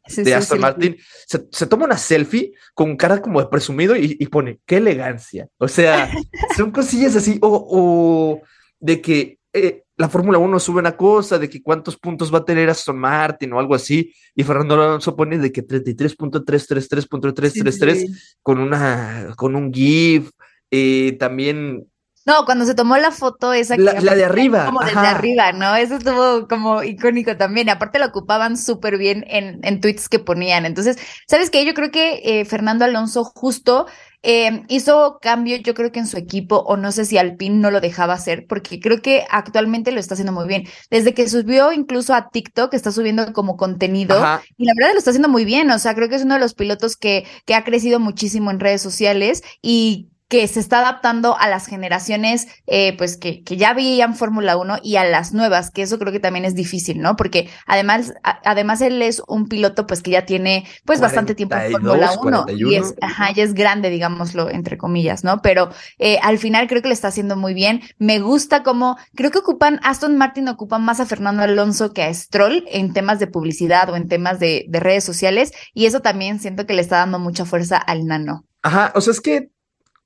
Sí, 0.08 0.22
de 0.22 0.30
sí, 0.30 0.32
Aston. 0.32 0.60
Martin, 0.60 0.96
se, 1.26 1.46
se 1.50 1.66
toma 1.66 1.84
una 1.86 1.96
selfie 1.98 2.52
con 2.74 2.96
cara 2.96 3.20
como 3.20 3.40
de 3.40 3.48
presumido 3.48 3.96
y, 3.96 4.16
y 4.20 4.26
pone, 4.26 4.60
qué 4.64 4.76
elegancia. 4.76 5.48
O 5.58 5.66
sea, 5.68 6.08
son 6.56 6.70
cosillas 6.70 7.16
así, 7.16 7.38
o, 7.42 7.66
o 7.70 8.42
de 8.78 9.00
que 9.00 9.38
eh, 9.52 9.82
la 9.96 10.08
Fórmula 10.10 10.38
1 10.38 10.60
sube 10.60 10.78
una 10.80 10.96
cosa, 10.96 11.38
de 11.38 11.48
que 11.48 11.62
cuántos 11.62 11.96
puntos 11.96 12.32
va 12.32 12.38
a 12.38 12.44
tener 12.44 12.68
Aston 12.68 12.98
Martin 12.98 13.52
o 13.54 13.58
algo 13.58 13.74
así, 13.74 14.12
y 14.34 14.44
Fernando 14.44 14.74
Alonso 14.74 15.16
pone 15.16 15.38
de 15.38 15.50
que 15.50 15.66
33.333.333 15.66 17.94
Sí, 17.94 18.06
sí. 18.08 18.14
con 18.42 18.58
una, 18.58 19.32
con 19.36 19.56
un 19.56 19.72
GIF, 19.72 20.30
eh, 20.70 21.16
también 21.18 21.86
No, 22.26 22.44
cuando 22.44 22.64
se 22.64 22.74
tomó 22.74 22.96
la 22.96 23.12
foto 23.12 23.52
esa 23.52 23.76
que 23.76 23.82
La- 23.82 24.00
la 24.00 24.14
de 24.16 24.24
arriba, 24.24 24.66
Como 24.66 24.80
desde 24.80 24.98
ajá. 24.98 25.10
arriba, 25.12 25.52
¿no? 25.52 25.76
Eso 25.76 25.94
estuvo 25.96 26.48
como 26.48 26.82
icónico 26.82 27.36
también. 27.36 27.68
Aparte 27.68 27.98
lo 28.00 28.06
ocupaban 28.06 28.56
súper 28.56 28.98
bien 28.98 29.24
en, 29.28 29.60
en 29.62 29.80
tweets 29.80 30.08
que 30.08 30.18
ponían. 30.18 30.66
Entonces, 30.66 30.98
¿sabes 31.28 31.50
qué? 31.50 31.64
Yo 31.64 31.72
creo 31.74 31.90
que 31.92 32.22
eh, 32.24 32.44
Fernando 32.44 32.84
Alonso 32.84 33.22
justo 33.24 33.86
eh, 34.22 34.62
hizo 34.68 35.18
cambio, 35.22 35.56
yo 35.58 35.72
creo 35.74 35.92
que 35.92 36.00
en 36.00 36.08
su 36.08 36.16
equipo, 36.16 36.56
o 36.66 36.76
no 36.76 36.90
sé 36.90 37.04
si 37.04 37.16
Alpine 37.16 37.56
no 37.58 37.70
lo 37.70 37.80
dejaba 37.80 38.14
hacer, 38.14 38.46
porque 38.48 38.80
creo 38.80 39.00
que 39.00 39.24
actualmente 39.30 39.92
lo 39.92 40.00
está 40.00 40.14
haciendo 40.14 40.32
muy 40.32 40.48
bien. 40.48 40.64
Desde 40.90 41.14
que 41.14 41.28
subió 41.28 41.70
incluso 41.72 42.12
a 42.12 42.30
TikTok, 42.30 42.74
está 42.74 42.90
subiendo 42.90 43.32
como 43.32 43.56
contenido. 43.56 44.16
Ajá. 44.16 44.42
Y 44.56 44.64
la 44.66 44.72
verdad 44.76 44.92
lo 44.94 44.98
está 44.98 45.10
haciendo 45.10 45.28
muy 45.28 45.44
bien, 45.44 45.70
o 45.70 45.78
sea, 45.78 45.94
creo 45.94 46.08
que 46.08 46.16
es 46.16 46.24
uno 46.24 46.34
de 46.34 46.40
los 46.40 46.54
pilotos 46.54 46.96
que, 46.96 47.24
que 47.44 47.54
ha 47.54 47.62
crecido 47.62 48.00
muchísimo 48.00 48.50
en 48.50 48.58
redes 48.58 48.82
sociales 48.82 49.42
y 49.62 50.08
que 50.28 50.46
se 50.48 50.58
está 50.60 50.80
adaptando 50.80 51.36
a 51.38 51.48
las 51.48 51.66
generaciones 51.66 52.48
eh, 52.66 52.96
pues 52.98 53.16
que, 53.16 53.44
que 53.44 53.56
ya 53.56 53.74
veían 53.74 54.14
Fórmula 54.16 54.56
1 54.56 54.78
y 54.82 54.96
a 54.96 55.04
las 55.04 55.32
nuevas, 55.32 55.70
que 55.70 55.82
eso 55.82 55.98
creo 55.98 56.12
que 56.12 56.20
también 56.20 56.44
es 56.44 56.54
difícil, 56.54 57.00
¿no? 57.00 57.16
Porque 57.16 57.48
además, 57.66 58.12
a- 58.24 58.40
además 58.44 58.80
él 58.80 59.02
es 59.02 59.22
un 59.28 59.46
piloto 59.48 59.86
pues 59.86 60.02
que 60.02 60.10
ya 60.10 60.24
tiene 60.26 60.66
pues 60.84 61.00
bastante 61.00 61.34
tiempo 61.34 61.56
en 61.58 61.64
42, 61.70 62.10
Fórmula 62.10 62.12
1 62.20 62.46
y 62.54 62.64
41. 62.64 62.76
es, 62.76 62.94
ajá, 63.00 63.32
ya 63.32 63.44
es 63.44 63.54
grande, 63.54 63.90
digámoslo, 63.90 64.50
entre 64.50 64.76
comillas, 64.78 65.22
¿no? 65.24 65.42
Pero 65.42 65.70
eh, 65.98 66.18
al 66.22 66.38
final 66.38 66.66
creo 66.68 66.82
que 66.82 66.88
le 66.88 66.94
está 66.94 67.08
haciendo 67.08 67.36
muy 67.36 67.54
bien. 67.54 67.82
Me 67.98 68.18
gusta 68.18 68.62
como, 68.62 68.96
creo 69.14 69.30
que 69.30 69.38
ocupan, 69.38 69.80
Aston 69.82 70.16
Martin 70.16 70.48
ocupa 70.48 70.78
más 70.78 71.00
a 71.00 71.06
Fernando 71.06 71.42
Alonso 71.42 71.92
que 71.92 72.02
a 72.02 72.12
Stroll 72.12 72.64
en 72.70 72.92
temas 72.92 73.18
de 73.18 73.26
publicidad 73.28 73.88
o 73.90 73.96
en 73.96 74.08
temas 74.08 74.38
de, 74.40 74.64
de 74.68 74.80
redes 74.80 75.04
sociales 75.04 75.52
y 75.72 75.86
eso 75.86 76.00
también 76.00 76.40
siento 76.40 76.66
que 76.66 76.74
le 76.74 76.82
está 76.82 76.96
dando 76.98 77.18
mucha 77.18 77.44
fuerza 77.44 77.76
al 77.76 78.06
nano. 78.06 78.44
Ajá, 78.62 78.92
o 78.96 79.00
sea, 79.00 79.12
es 79.12 79.20
que 79.20 79.50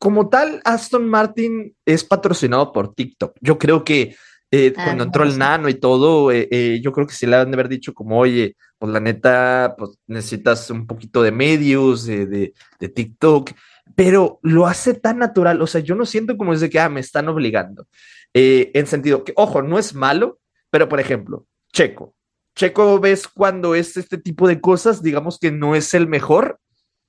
como 0.01 0.31
tal, 0.31 0.63
Aston 0.65 1.07
Martin 1.07 1.77
es 1.85 2.03
patrocinado 2.05 2.73
por 2.73 2.95
TikTok. 2.95 3.37
Yo 3.41 3.59
creo 3.59 3.85
que 3.85 4.17
eh, 4.51 4.73
Ah, 4.77 4.85
cuando 4.85 5.05
entró 5.05 5.23
el 5.23 5.39
nano 5.39 5.69
y 5.69 5.75
todo, 5.75 6.33
eh, 6.33 6.49
eh, 6.51 6.81
yo 6.83 6.91
creo 6.91 7.07
que 7.07 7.15
sí 7.15 7.25
le 7.27 7.37
han 7.37 7.51
de 7.51 7.55
haber 7.55 7.69
dicho 7.69 7.95
como, 7.95 8.19
oye, 8.19 8.57
pues 8.79 8.93
la 8.93 8.99
neta, 8.99 9.77
pues 9.79 9.93
necesitas 10.09 10.69
un 10.71 10.87
poquito 10.89 11.23
de 11.23 11.31
medios, 11.31 12.05
de, 12.05 12.27
de, 12.27 12.89
TikTok, 12.89 13.53
pero 13.95 14.41
lo 14.43 14.67
hace 14.67 14.95
tan 14.95 15.19
natural, 15.19 15.63
o 15.63 15.67
sea, 15.69 15.81
yo 15.81 15.95
no 15.95 16.05
siento 16.05 16.37
como 16.37 16.53
es 16.53 16.61
de 16.61 16.71
que, 16.71 16.81
ah, 16.81 16.89
me 16.89 17.01
están 17.01 17.29
obligando, 17.29 17.87
Eh, 18.33 18.71
en 18.75 18.87
sentido 18.87 19.23
que, 19.23 19.33
ojo, 19.37 19.63
no 19.63 19.79
es 19.79 19.95
malo, 19.95 20.41
pero 20.71 20.89
por 20.89 20.99
ejemplo, 21.01 21.47
Checo. 21.73 22.15
Checo 22.57 22.99
ves 23.01 23.29
cuando 23.29 23.75
es 23.75 23.97
este 23.97 24.19
tipo 24.19 24.49
de 24.49 24.61
cosas, 24.61 25.03
digamos 25.03 25.39
que 25.39 25.53
no 25.53 25.75
es 25.77 25.95
el 25.95 26.09
mejor, 26.09 26.59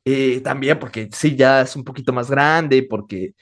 eh, 0.06 0.42
también 0.42 0.80
porque 0.80 1.10
sí, 1.12 1.36
ya 1.36 1.62
es 1.62 1.76
un 1.76 1.84
poquito 1.84 2.14
más 2.14 2.30
grande, 2.30 2.84
porque 2.84 3.34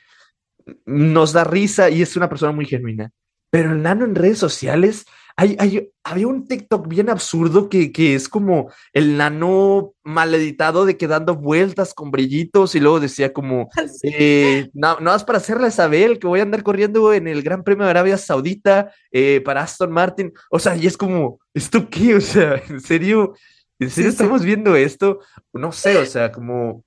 nos 0.86 1.34
da 1.34 1.44
risa 1.44 1.90
y 1.90 2.02
es 2.02 2.16
una 2.16 2.30
persona 2.30 2.52
muy 2.52 2.66
genuina. 2.66 3.12
Pero 3.52 3.72
el 3.72 3.82
nano 3.82 4.06
en 4.06 4.14
redes 4.14 4.38
sociales, 4.38 5.06
hay, 5.36 5.56
hay, 5.58 5.90
había 6.04 6.28
un 6.28 6.48
TikTok 6.48 6.88
bien 6.88 7.10
absurdo 7.10 7.70
que, 7.70 7.92
que 7.92 8.14
es 8.14 8.28
como 8.28 8.72
el 8.94 9.18
nano 9.18 9.94
mal 10.04 10.36
editado 10.36 10.86
de 10.86 10.98
que 10.98 11.08
dando 11.08 11.36
vueltas 11.36 11.94
con 11.94 12.12
brillitos 12.12 12.76
y 12.76 12.80
luego 12.80 13.00
decía 13.00 13.32
como, 13.32 13.70
eh, 14.04 14.70
no, 14.74 15.00
no 15.00 15.16
es 15.16 15.24
para 15.24 15.38
hacerle 15.38 15.66
a 15.66 15.70
Isabel 15.70 16.20
que 16.20 16.28
voy 16.28 16.42
a 16.42 16.44
andar 16.44 16.62
corriendo 16.62 17.14
en 17.14 17.28
el 17.28 17.42
Gran 17.42 17.64
Premio 17.64 17.86
de 17.86 17.92
Arabia 17.92 18.18
Saudita 18.18 18.92
eh, 19.12 19.42
para 19.44 19.62
Aston 19.62 19.92
Martin. 19.92 20.34
O 20.52 20.60
sea, 20.60 20.76
y 20.76 20.86
es 20.86 20.98
como, 20.98 21.40
¿esto 21.54 21.90
qué? 21.90 22.16
O 22.16 22.22
sea, 22.22 22.62
¿en 22.68 22.82
serio? 22.82 23.34
¿En 23.80 23.90
serio 23.90 24.12
Sí, 24.12 24.18
sí. 24.18 24.24
estamos 24.24 24.44
viendo 24.44 24.76
esto? 24.76 25.20
No 25.54 25.72
sé, 25.72 25.98
o 25.98 26.06
sea, 26.06 26.32
como, 26.32 26.84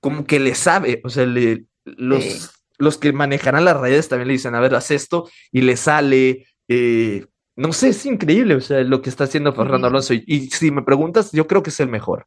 como 0.00 0.24
que 0.24 0.40
le 0.40 0.54
sabe, 0.54 1.00
o 1.04 1.08
sea, 1.10 1.26
le, 1.26 1.64
los, 1.84 2.50
los 2.78 2.98
que 2.98 3.12
manejarán 3.12 3.64
las 3.64 3.78
redes 3.78 4.08
también 4.08 4.28
le 4.28 4.34
dicen, 4.34 4.54
a 4.54 4.60
ver, 4.60 4.74
haz 4.74 4.90
esto 4.90 5.28
y 5.52 5.60
le 5.62 5.76
sale. 5.76 6.46
eh, 6.68 7.26
no 7.56 7.72
sé, 7.74 7.90
es 7.90 8.06
increíble, 8.06 8.54
o 8.54 8.60
sea, 8.60 8.80
lo 8.82 9.02
que 9.02 9.10
está 9.10 9.24
haciendo 9.24 9.52
Fernando. 9.52 9.88
Alonso. 9.88 10.14
Y, 10.14 10.24
y 10.26 10.48
si 10.50 10.70
me 10.70 10.82
preguntas, 10.82 11.30
yo 11.32 11.46
creo 11.46 11.62
que 11.62 11.70
es 11.70 11.80
el 11.80 11.88
mejor. 11.88 12.26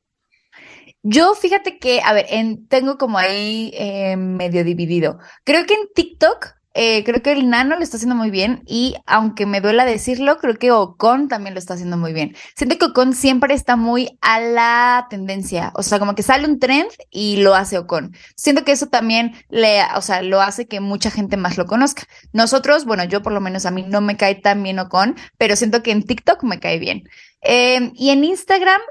Yo 1.02 1.34
fíjate 1.36 1.80
que, 1.80 2.02
a 2.02 2.14
ver, 2.14 2.26
en, 2.30 2.68
tengo 2.68 2.98
como 2.98 3.18
ahí 3.18 3.72
eh, 3.74 4.16
medio 4.16 4.64
dividido. 4.64 5.20
Creo 5.44 5.66
que 5.66 5.74
en 5.74 5.88
TikTok 5.94 6.48
Eh, 6.76 7.04
creo 7.04 7.22
que 7.22 7.32
el 7.32 7.50
Nano 7.50 7.76
lo 7.76 7.84
está 7.84 7.98
haciendo 7.98 8.16
muy 8.16 8.32
bien 8.32 8.64
y 8.66 8.96
aunque 9.06 9.46
me 9.46 9.62
duela 9.62 9.86
decirlo, 9.86 10.38
creo 10.40 10.56
que 10.56 10.72
Ocon 10.72 11.28
también 11.28 11.54
lo 11.54 11.60
está 11.60 11.76
haciendo 11.76 11.98
muy 11.98 12.14
bien. 12.14 12.36
Siento 12.56 12.78
que 12.78 12.86
Ocon 12.86 13.14
siempre 13.14 13.54
está 13.54 13.76
muy 13.76 14.18
a 14.22 14.40
la 14.40 15.08
tendencia, 15.10 15.72
o 15.76 15.84
sea, 15.84 16.00
como 16.00 16.16
que 16.16 16.24
sale 16.24 16.48
un 16.48 16.60
trend 16.60 16.90
y 17.12 17.38
lo 17.38 17.54
hace 17.54 17.78
Ocon. 17.78 18.16
Siento 18.36 18.64
que 18.66 18.72
eso 18.72 18.88
también 18.88 19.34
le, 19.50 19.82
o 19.96 20.02
sea, 20.02 20.24
lo 20.24 20.42
hace 20.42 20.68
que 20.68 20.80
mucha 20.80 21.12
gente 21.12 21.38
más 21.38 21.58
lo 21.58 21.68
conozca. 21.68 22.04
Nosotros, 22.32 22.86
bueno, 22.86 23.04
yo 23.04 23.22
por 23.22 23.34
lo 23.34 23.42
menos 23.42 23.66
a 23.66 23.72
mí 23.72 23.86
no 23.88 24.02
me 24.02 24.18
cae 24.18 24.36
tan 24.36 24.64
bien 24.64 24.80
Ocon, 24.80 25.16
pero 25.38 25.56
siento 25.56 25.84
que 25.84 25.92
en 25.92 26.04
TikTok 26.04 26.44
me 26.44 26.60
cae 26.60 26.80
bien. 26.80 27.04
Eh, 27.44 27.92
y 27.96 28.10
en 28.10 28.24
Instagram 28.24 28.82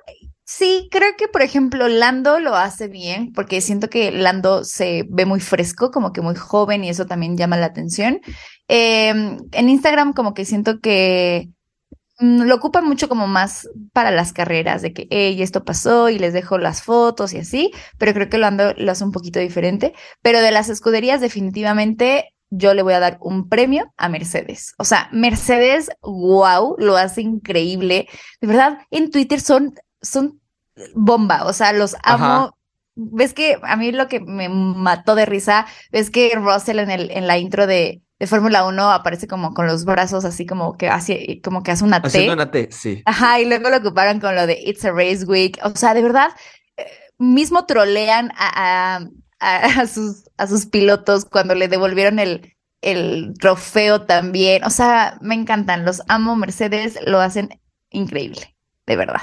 Sí, 0.54 0.88
creo 0.90 1.16
que, 1.16 1.28
por 1.28 1.40
ejemplo, 1.40 1.88
Lando 1.88 2.38
lo 2.38 2.54
hace 2.54 2.86
bien, 2.86 3.32
porque 3.32 3.62
siento 3.62 3.88
que 3.88 4.12
Lando 4.12 4.64
se 4.64 5.06
ve 5.08 5.24
muy 5.24 5.40
fresco, 5.40 5.90
como 5.90 6.12
que 6.12 6.20
muy 6.20 6.34
joven, 6.34 6.84
y 6.84 6.90
eso 6.90 7.06
también 7.06 7.38
llama 7.38 7.56
la 7.56 7.66
atención. 7.66 8.20
Em, 8.68 9.38
en 9.52 9.68
Instagram, 9.70 10.12
como 10.12 10.34
que 10.34 10.44
siento 10.44 10.78
que 10.80 11.48
mm, 12.18 12.42
lo 12.42 12.56
ocupan 12.56 12.86
mucho 12.86 13.08
como 13.08 13.26
más 13.26 13.68
para 13.94 14.10
las 14.10 14.34
carreras, 14.34 14.82
de 14.82 14.92
que, 14.92 15.06
hey, 15.10 15.40
esto 15.42 15.64
pasó 15.64 16.10
y 16.10 16.18
les 16.18 16.34
dejo 16.34 16.58
las 16.58 16.82
fotos 16.82 17.32
y 17.32 17.38
así, 17.38 17.70
pero 17.98 18.12
creo 18.12 18.28
que 18.28 18.38
Lando 18.38 18.74
lo 18.76 18.92
hace 18.92 19.04
un 19.04 19.12
poquito 19.12 19.40
diferente. 19.40 19.94
Pero 20.22 20.40
de 20.42 20.50
las 20.52 20.68
escuderías, 20.68 21.22
definitivamente 21.22 22.34
yo 22.50 22.74
le 22.74 22.82
voy 22.82 22.92
a 22.94 23.00
dar 23.00 23.18
un 23.22 23.48
premio 23.48 23.92
a 23.96 24.10
Mercedes. 24.10 24.74
O 24.78 24.84
sea, 24.84 25.08
Mercedes, 25.12 25.90
wow, 26.02 26.76
lo 26.78 26.96
hace 26.98 27.22
increíble. 27.22 28.08
De 28.42 28.48
verdad, 28.48 28.80
en 28.90 29.10
Twitter 29.10 29.40
son, 29.40 29.74
son 30.02 30.41
bomba, 30.94 31.44
o 31.44 31.52
sea, 31.52 31.72
los 31.72 31.96
amo. 32.02 32.56
Ves 32.94 33.32
que 33.32 33.58
a 33.62 33.76
mí 33.76 33.90
lo 33.90 34.06
que 34.08 34.20
me 34.20 34.48
mató 34.48 35.14
de 35.14 35.24
risa, 35.24 35.66
ves 35.90 36.11
que 36.11 36.32
Russell 36.35 36.78
en, 36.78 36.90
el, 36.90 37.11
en 37.11 37.26
la 37.26 37.38
intro 37.38 37.66
de, 37.66 38.02
de 38.18 38.26
Fórmula 38.26 38.66
1 38.66 38.92
aparece 38.92 39.26
como 39.26 39.54
con 39.54 39.66
los 39.66 39.85
brazos 39.85 40.24
así 40.24 40.44
como 40.44 40.76
que 40.76 40.88
hace, 40.88 41.40
como 41.42 41.62
que 41.62 41.70
hace 41.70 41.85
una 41.85 42.02
T. 42.02 42.30
una 42.30 42.50
T, 42.50 42.68
sí. 42.70 43.02
Ajá, 43.06 43.40
y 43.40 43.46
luego 43.46 43.70
lo 43.70 43.78
ocuparon 43.78 44.20
con 44.20 44.35
lo 44.35 44.46
de 44.46 44.61
It's 44.62 44.85
a 44.85 44.92
Race 44.92 45.24
Week. 45.24 45.58
O 45.64 45.70
sea, 45.70 45.94
de 45.94 46.02
verdad, 46.02 46.30
eh, 46.76 46.87
mismo 47.18 47.64
trolean 47.64 48.30
a, 48.37 49.00
a, 49.40 49.87
sus, 49.87 50.24
a 50.37 50.46
sus 50.46 50.66
pilotos 50.66 51.24
cuando 51.24 51.54
le 51.54 51.68
devolvieron 51.68 52.18
el, 52.18 52.54
el 52.82 53.32
trofeo 53.40 54.02
también. 54.02 54.64
O 54.64 54.70
sea, 54.70 55.16
me 55.22 55.35
encantan, 55.35 55.87
los 55.87 56.02
amo. 56.08 56.37
Mercedes 56.37 56.98
lo 57.06 57.20
hacen 57.20 57.58
increíble, 57.90 58.54
de 58.87 58.96
verdad 58.96 59.22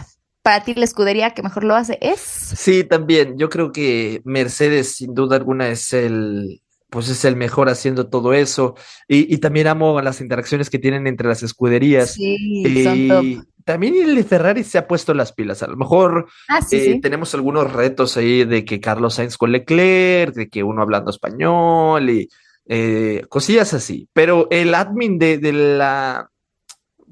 para 0.49 0.63
ti 0.63 0.73
la 0.73 0.85
escudería 0.85 1.35
que 1.35 1.43
mejor 1.43 1.63
lo 1.63 1.75
hace 1.75 1.99
es. 2.01 2.19
Sí, 2.19 2.83
también. 2.83 3.37
Yo 3.37 3.49
creo 3.49 3.71
que 3.71 4.23
Mercedes, 4.25 4.95
sin 4.95 5.13
duda 5.13 5.35
alguna, 5.35 5.67
es 5.67 5.93
el, 5.93 6.63
pues 6.89 7.07
es 7.07 7.23
el 7.23 7.35
mejor 7.35 7.69
haciendo 7.69 8.09
todo 8.09 8.33
eso. 8.33 8.73
Y, 9.07 9.37
también 9.37 9.67
amo 9.67 10.01
las 10.01 10.21
interacciones 10.21 10.71
que 10.71 10.79
tienen 10.79 11.05
entre 11.05 11.27
las 11.27 11.43
escuderías. 11.43 12.13
Sí, 12.13 12.35
y 12.65 13.39
también 13.63 13.93
el 13.93 14.23
Ferrari 14.23 14.63
se 14.63 14.79
ha 14.79 14.87
puesto 14.87 15.13
las 15.13 15.33
pilas. 15.33 15.61
A 15.61 15.67
lo 15.67 15.77
mejor 15.77 16.27
ah, 16.47 16.61
eh, 16.71 16.99
tenemos 16.99 17.31
algunos 17.35 17.71
retos 17.71 18.17
ahí 18.17 18.43
de 18.43 18.65
que 18.65 18.79
Carlos 18.79 19.13
Sainz 19.13 19.37
con 19.37 19.51
Leclerc, 19.51 20.33
de 20.33 20.49
que 20.49 20.63
uno 20.63 20.81
hablando 20.81 21.11
español 21.11 22.09
y 22.09 22.27
eh, 22.67 23.21
cosillas 23.29 23.75
así. 23.75 24.09
Pero 24.13 24.47
el 24.49 24.73
admin 24.73 25.19
de, 25.19 25.37
de 25.37 25.53
la 25.53 26.31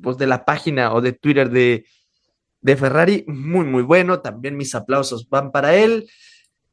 pues 0.01 0.17
de 0.17 0.25
la 0.25 0.43
página 0.43 0.93
o 0.93 1.01
de 1.01 1.13
Twitter 1.13 1.51
de, 1.51 1.85
de 2.67 2.75
Ferrari, 2.75 3.23
muy, 3.27 3.65
muy 3.65 3.81
bueno. 3.81 4.19
También 4.19 4.57
mis 4.57 4.75
aplausos 4.75 5.27
van 5.29 5.51
para 5.51 5.73
él. 5.73 6.09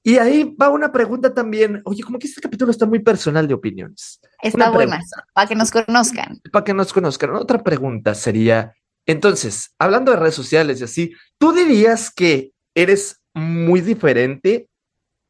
Y 0.03 0.19
ahí 0.19 0.55
va 0.61 0.69
una 0.69 0.91
pregunta 0.91 1.33
también. 1.33 1.81
Oye, 1.85 2.03
como 2.03 2.19
que 2.19 2.27
este 2.27 2.41
capítulo 2.41 2.73
está 2.73 2.85
muy 2.85 2.99
personal 2.99 3.47
de 3.47 3.55
opiniones. 3.55 4.21
Está 4.43 4.71
buena, 4.71 5.01
para 5.33 5.47
que 5.47 5.55
nos 5.55 5.71
conozcan. 5.71 6.41
Para 6.53 6.65
que 6.65 6.75
nos 6.75 6.93
conozcan. 6.93 7.31
Otra 7.37 7.63
pregunta 7.63 8.15
sería, 8.15 8.75
entonces, 9.07 9.73
hablando 9.79 10.11
de 10.11 10.19
redes 10.19 10.35
sociales 10.35 10.81
y 10.81 10.85
así, 10.85 11.13
¿tú 11.39 11.53
dirías 11.53 12.11
que 12.11 12.51
eres 12.75 13.23
muy 13.33 13.81
diferente 13.81 14.69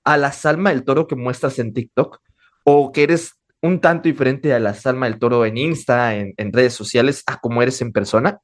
a 0.03 0.17
la 0.17 0.33
Salma 0.33 0.71
del 0.71 0.85
Toro 0.85 1.07
que 1.07 1.15
muestras 1.15 1.59
en 1.59 1.75
TikTok? 1.75 2.21
¿O 2.65 2.91
que 2.91 3.03
eres 3.03 3.35
un 3.61 3.81
tanto 3.81 4.09
diferente 4.09 4.55
a 4.55 4.59
la 4.59 4.73
Salma 4.73 5.07
del 5.07 5.19
Toro 5.19 5.45
en 5.45 5.59
Insta, 5.59 6.17
en, 6.17 6.33
en 6.39 6.53
redes 6.55 6.73
sociales, 6.73 7.23
a 7.27 7.39
como 7.39 7.63
eres 7.63 7.83
en 7.83 7.93
persona? 7.93 8.41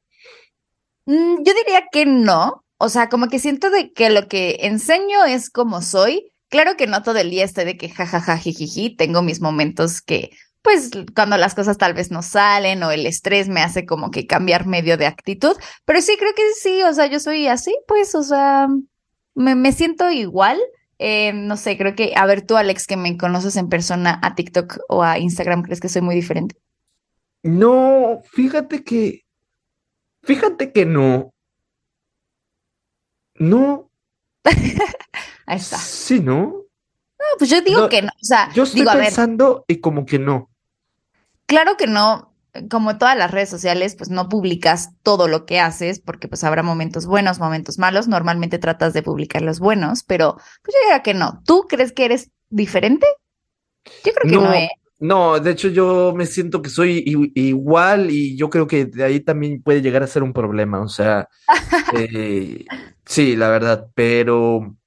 Mm, 1.05 1.43
yo 1.43 1.53
diría 1.53 1.83
que 1.91 2.05
no. 2.05 2.63
O 2.77 2.89
sea, 2.89 3.09
como 3.09 3.27
que 3.27 3.39
siento 3.39 3.69
de 3.69 3.91
que 3.93 4.09
lo 4.09 4.27
que 4.27 4.57
enseño 4.61 5.23
es 5.25 5.49
como 5.49 5.81
soy. 5.81 6.31
Claro 6.49 6.75
que 6.77 6.87
no 6.87 7.03
todo 7.03 7.17
el 7.17 7.29
día 7.29 7.45
estoy 7.45 7.65
de 7.65 7.77
que 7.77 7.89
jajaja, 7.89 8.37
jijiji. 8.37 8.95
Tengo 8.95 9.21
mis 9.21 9.39
momentos 9.41 10.01
que, 10.01 10.31
pues, 10.61 10.91
cuando 11.15 11.37
las 11.37 11.55
cosas 11.55 11.77
tal 11.77 11.93
vez 11.93 12.11
no 12.11 12.21
salen 12.23 12.83
o 12.83 12.91
el 12.91 13.05
estrés 13.05 13.49
me 13.49 13.61
hace 13.61 13.85
como 13.85 14.11
que 14.11 14.27
cambiar 14.27 14.65
medio 14.67 14.97
de 14.97 15.05
actitud. 15.05 15.55
Pero 15.85 16.01
sí, 16.01 16.15
creo 16.17 16.33
que 16.35 16.43
sí. 16.61 16.81
O 16.83 16.93
sea, 16.93 17.05
yo 17.07 17.19
soy 17.19 17.47
así, 17.47 17.75
pues, 17.87 18.15
o 18.15 18.23
sea, 18.23 18.67
me, 19.35 19.71
siento 19.71 20.11
igual. 20.11 20.59
Eh, 20.99 21.33
no 21.33 21.57
sé, 21.57 21.77
creo 21.77 21.95
que, 21.95 22.13
a 22.15 22.25
ver, 22.25 22.45
tú, 22.45 22.57
Alex, 22.57 22.85
que 22.87 22.97
me 22.97 23.17
conoces 23.17 23.55
en 23.55 23.69
persona 23.69 24.19
a 24.23 24.35
TikTok 24.35 24.79
o 24.89 25.03
a 25.03 25.17
Instagram, 25.19 25.63
¿crees 25.63 25.79
que 25.79 25.89
soy 25.89 26.01
muy 26.01 26.15
diferente? 26.15 26.55
No, 27.43 28.21
fíjate 28.33 28.83
que 28.83 29.20
Fíjate 30.23 30.71
que 30.71 30.85
no. 30.85 31.33
No. 33.35 33.89
Ahí 35.45 35.57
está. 35.57 35.77
Sí, 35.77 36.19
¿no? 36.19 36.61
No, 37.21 37.25
pues 37.37 37.49
yo 37.49 37.61
digo 37.61 37.89
que 37.89 38.01
no. 38.01 38.09
O 38.09 38.25
sea, 38.25 38.51
yo 38.53 38.63
estoy 38.63 38.85
pensando 38.85 39.65
y 39.67 39.79
como 39.79 40.05
que 40.05 40.19
no. 40.19 40.49
Claro 41.45 41.77
que 41.77 41.87
no. 41.87 42.33
Como 42.69 42.97
todas 42.97 43.17
las 43.17 43.31
redes 43.31 43.49
sociales, 43.49 43.95
pues 43.95 44.09
no 44.09 44.27
publicas 44.27 44.89
todo 45.03 45.29
lo 45.29 45.45
que 45.45 45.59
haces, 45.59 46.01
porque 46.01 46.27
pues 46.27 46.43
habrá 46.43 46.63
momentos 46.63 47.05
buenos, 47.05 47.39
momentos 47.39 47.77
malos. 47.77 48.07
Normalmente 48.07 48.59
tratas 48.59 48.93
de 48.93 49.03
publicar 49.03 49.41
los 49.41 49.59
buenos, 49.59 50.03
pero 50.03 50.35
pues 50.35 50.75
yo 50.75 50.79
diría 50.83 51.01
que 51.01 51.13
no. 51.13 51.41
¿Tú 51.45 51.65
crees 51.69 51.93
que 51.93 52.05
eres 52.05 52.29
diferente? 52.49 53.07
Yo 54.03 54.13
creo 54.13 54.29
que 54.29 54.35
no, 54.35 54.41
no 54.41 54.53
¿eh? 54.53 54.69
No, 55.01 55.39
de 55.39 55.49
hecho 55.49 55.67
yo 55.69 56.13
me 56.15 56.27
siento 56.27 56.61
que 56.61 56.69
soy 56.69 57.03
igual 57.33 58.11
y 58.11 58.37
yo 58.37 58.51
creo 58.51 58.67
que 58.67 58.85
de 58.85 59.03
ahí 59.03 59.19
también 59.19 59.63
puede 59.63 59.81
llegar 59.81 60.03
a 60.03 60.07
ser 60.07 60.21
un 60.21 60.31
problema, 60.31 60.79
o 60.79 60.87
sea, 60.87 61.27
eh, 61.97 62.65
sí, 63.03 63.35
la 63.35 63.49
verdad, 63.49 63.87
pero, 63.95 64.77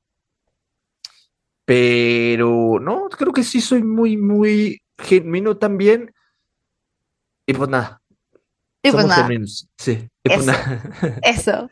pero, 1.64 2.79
no, 2.81 3.09
creo 3.09 3.33
que 3.33 3.42
sí 3.42 3.61
soy 3.61 3.83
muy, 3.83 4.16
muy 4.16 4.81
genuino 4.98 5.57
también. 5.57 6.14
Y 7.44 7.55
pues 7.55 7.68
nada. 7.68 8.00
Y 8.85 8.92
pues 8.92 9.07
nada. 9.09 9.29
Sí. 9.77 10.09
Eso, 10.25 10.53
eso. 11.23 11.71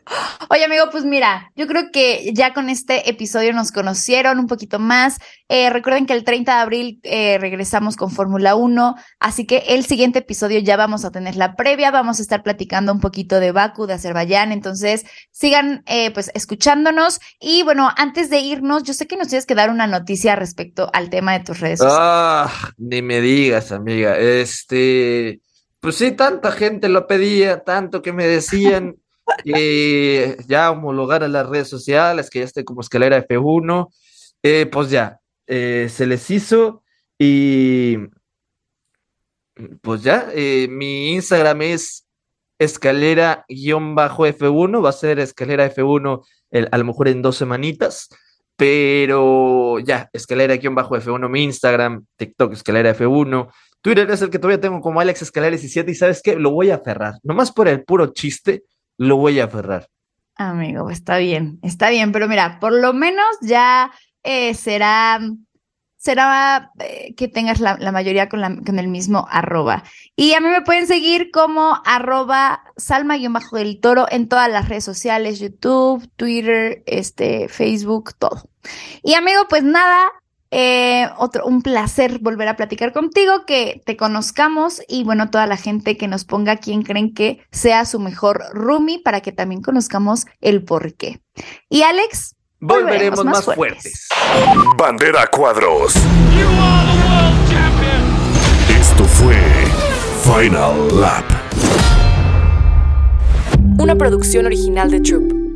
Oye, 0.49 0.63
amigo, 0.65 0.85
pues 0.91 1.05
mira, 1.05 1.51
yo 1.55 1.65
creo 1.65 1.89
que 1.91 2.31
ya 2.35 2.53
con 2.53 2.69
este 2.69 3.09
episodio 3.09 3.51
nos 3.51 3.71
conocieron 3.71 4.37
un 4.37 4.45
poquito 4.45 4.77
más. 4.77 5.17
Eh, 5.49 5.71
recuerden 5.71 6.05
que 6.05 6.13
el 6.13 6.23
30 6.23 6.53
de 6.55 6.61
abril 6.61 6.99
eh, 7.01 7.39
regresamos 7.39 7.95
con 7.95 8.11
Fórmula 8.11 8.53
1, 8.53 8.95
así 9.19 9.47
que 9.47 9.63
el 9.69 9.85
siguiente 9.85 10.19
episodio 10.19 10.59
ya 10.59 10.77
vamos 10.77 11.03
a 11.03 11.11
tener 11.11 11.35
la 11.35 11.55
previa, 11.55 11.89
vamos 11.89 12.19
a 12.19 12.21
estar 12.21 12.43
platicando 12.43 12.91
un 12.91 12.99
poquito 12.99 13.39
de 13.39 13.51
Baku, 13.51 13.87
de 13.87 13.95
Azerbaiyán, 13.95 14.51
entonces 14.51 15.03
sigan 15.31 15.81
eh, 15.87 16.11
pues 16.11 16.29
escuchándonos. 16.35 17.19
Y 17.39 17.63
bueno, 17.63 17.89
antes 17.97 18.29
de 18.29 18.37
irnos, 18.39 18.83
yo 18.83 18.93
sé 18.93 19.07
que 19.07 19.17
nos 19.17 19.29
tienes 19.29 19.47
que 19.47 19.55
dar 19.55 19.71
una 19.71 19.87
noticia 19.87 20.35
respecto 20.35 20.91
al 20.93 21.09
tema 21.09 21.33
de 21.33 21.43
tus 21.43 21.59
redes 21.59 21.79
sociales. 21.79 21.99
Ah, 21.99 22.51
ni 22.77 23.01
me 23.01 23.19
digas, 23.19 23.71
amiga. 23.71 24.15
Este 24.15 25.41
pues 25.83 25.97
sí, 25.97 26.13
tanta 26.13 26.53
gente 26.53 26.87
lo 26.87 27.07
pedía, 27.07 27.65
tanto 27.65 28.01
que 28.01 28.13
me 28.13 28.25
decían 28.25 28.95
ya 30.47 30.71
homologar 30.71 31.25
a 31.25 31.27
las 31.27 31.49
redes 31.49 31.67
sociales, 31.67 32.29
que 32.29 32.39
ya 32.39 32.45
esté 32.45 32.63
como 32.63 32.79
escalera 32.79 33.27
F1, 33.27 33.89
eh, 34.43 34.65
pues 34.71 34.89
ya, 34.89 35.19
eh, 35.45 35.89
se 35.91 36.05
les 36.05 36.31
hizo 36.31 36.83
y 37.19 37.97
pues 39.81 40.03
ya, 40.03 40.29
eh, 40.33 40.69
mi 40.69 41.11
Instagram 41.15 41.63
es 41.63 42.07
escalera-f1, 42.59 44.85
va 44.85 44.89
a 44.89 44.93
ser 44.93 45.19
escalera 45.19 45.69
F1 45.69 46.23
a 46.71 46.77
lo 46.77 46.85
mejor 46.85 47.09
en 47.09 47.21
dos 47.21 47.35
semanitas, 47.35 48.07
pero 48.55 49.79
ya, 49.79 50.09
escalera-f1 50.13 51.27
mi 51.27 51.43
Instagram, 51.43 52.05
TikTok 52.15 52.53
escalera 52.53 52.95
F1, 52.95 53.51
Twitter 53.83 54.09
es 54.09 54.21
el 54.21 54.29
que 54.29 54.39
todavía 54.39 54.61
tengo 54.61 54.79
como 54.79 55.01
Alex 55.01 55.23
Escalera 55.23 55.51
17 55.51 55.91
y 55.91 55.95
sabes 55.95 56.21
qué, 56.23 56.37
lo 56.37 56.51
voy 56.51 56.71
a 56.71 56.75
aferrar. 56.75 57.15
Nomás 57.21 57.51
por 57.51 57.67
el 57.67 57.83
puro 57.83 58.13
chiste, 58.13 58.63
lo 58.97 59.17
voy 59.17 59.41
a 59.41 59.43
aferrar. 59.43 59.89
Amigo, 60.35 60.89
está 60.89 61.17
bien, 61.17 61.59
está 61.61 61.89
bien, 61.89 62.13
pero 62.13 62.29
mira, 62.29 62.59
por 62.61 62.71
lo 62.71 62.93
menos 62.93 63.25
ya 63.41 63.91
eh, 64.23 64.53
será, 64.53 65.19
será 65.97 66.71
eh, 66.79 67.13
que 67.15 67.27
tengas 67.27 67.59
la, 67.59 67.91
mayoría 67.91 68.29
con, 68.29 68.79
el 68.79 68.87
mismo 68.87 69.27
arroba. 69.29 69.83
Y 70.15 70.33
a 70.33 70.39
mí 70.39 70.47
me 70.47 70.61
pueden 70.61 70.87
seguir 70.87 71.29
como 71.29 71.81
arroba 71.85 72.63
salma-del 72.77 73.81
toro 73.81 74.07
en 74.09 74.29
todas 74.29 74.49
las 74.49 74.69
redes 74.69 74.85
sociales, 74.85 75.41
YouTube, 75.41 76.09
Twitter, 76.15 76.83
este, 76.85 77.49
Facebook, 77.49 78.13
todo. 78.17 78.49
Y 79.03 79.15
amigo, 79.15 79.45
pues 79.49 79.63
nada, 79.63 80.09
Eh, 80.55 81.09
otro, 81.17 81.47
un 81.47 81.63
placer 81.63 82.19
volver 82.19 82.47
a 82.47 82.55
platicar 82.55 82.93
contigo, 82.93 83.43
que 83.47 83.81
te 83.87 83.97
conozcamos 83.97 84.83
y 84.87 85.03
bueno, 85.03 85.31
toda 85.31 85.47
la 85.47 85.57
gente 85.57 85.97
que 85.97 86.07
nos 86.07 86.25
ponga 86.25 86.57
quién 86.57 86.83
creen 86.83 87.15
que 87.15 87.43
sea 87.51 87.85
su 87.85 87.99
mejor 87.99 88.43
roomie 88.53 89.01
para 89.03 89.21
que 89.21 89.31
también 89.31 89.63
conozcamos 89.63 90.27
el 90.41 90.63
por 90.63 90.93
qué. 90.93 91.21
Y 91.69 91.81
Alex, 91.81 92.35
volveremos, 92.59 93.25
más, 93.25 93.43
fuertes. 93.43 94.07
Bandera 94.77 95.25
Cuadros. 95.25 95.95
Esto 98.69 99.05
fue 99.05 99.35
Final 100.21 101.01
Lap. 101.01 101.25
Una 103.79 103.95
producción 103.95 104.45
original 104.45 104.91
de 104.91 104.99
Troop. 104.99 105.52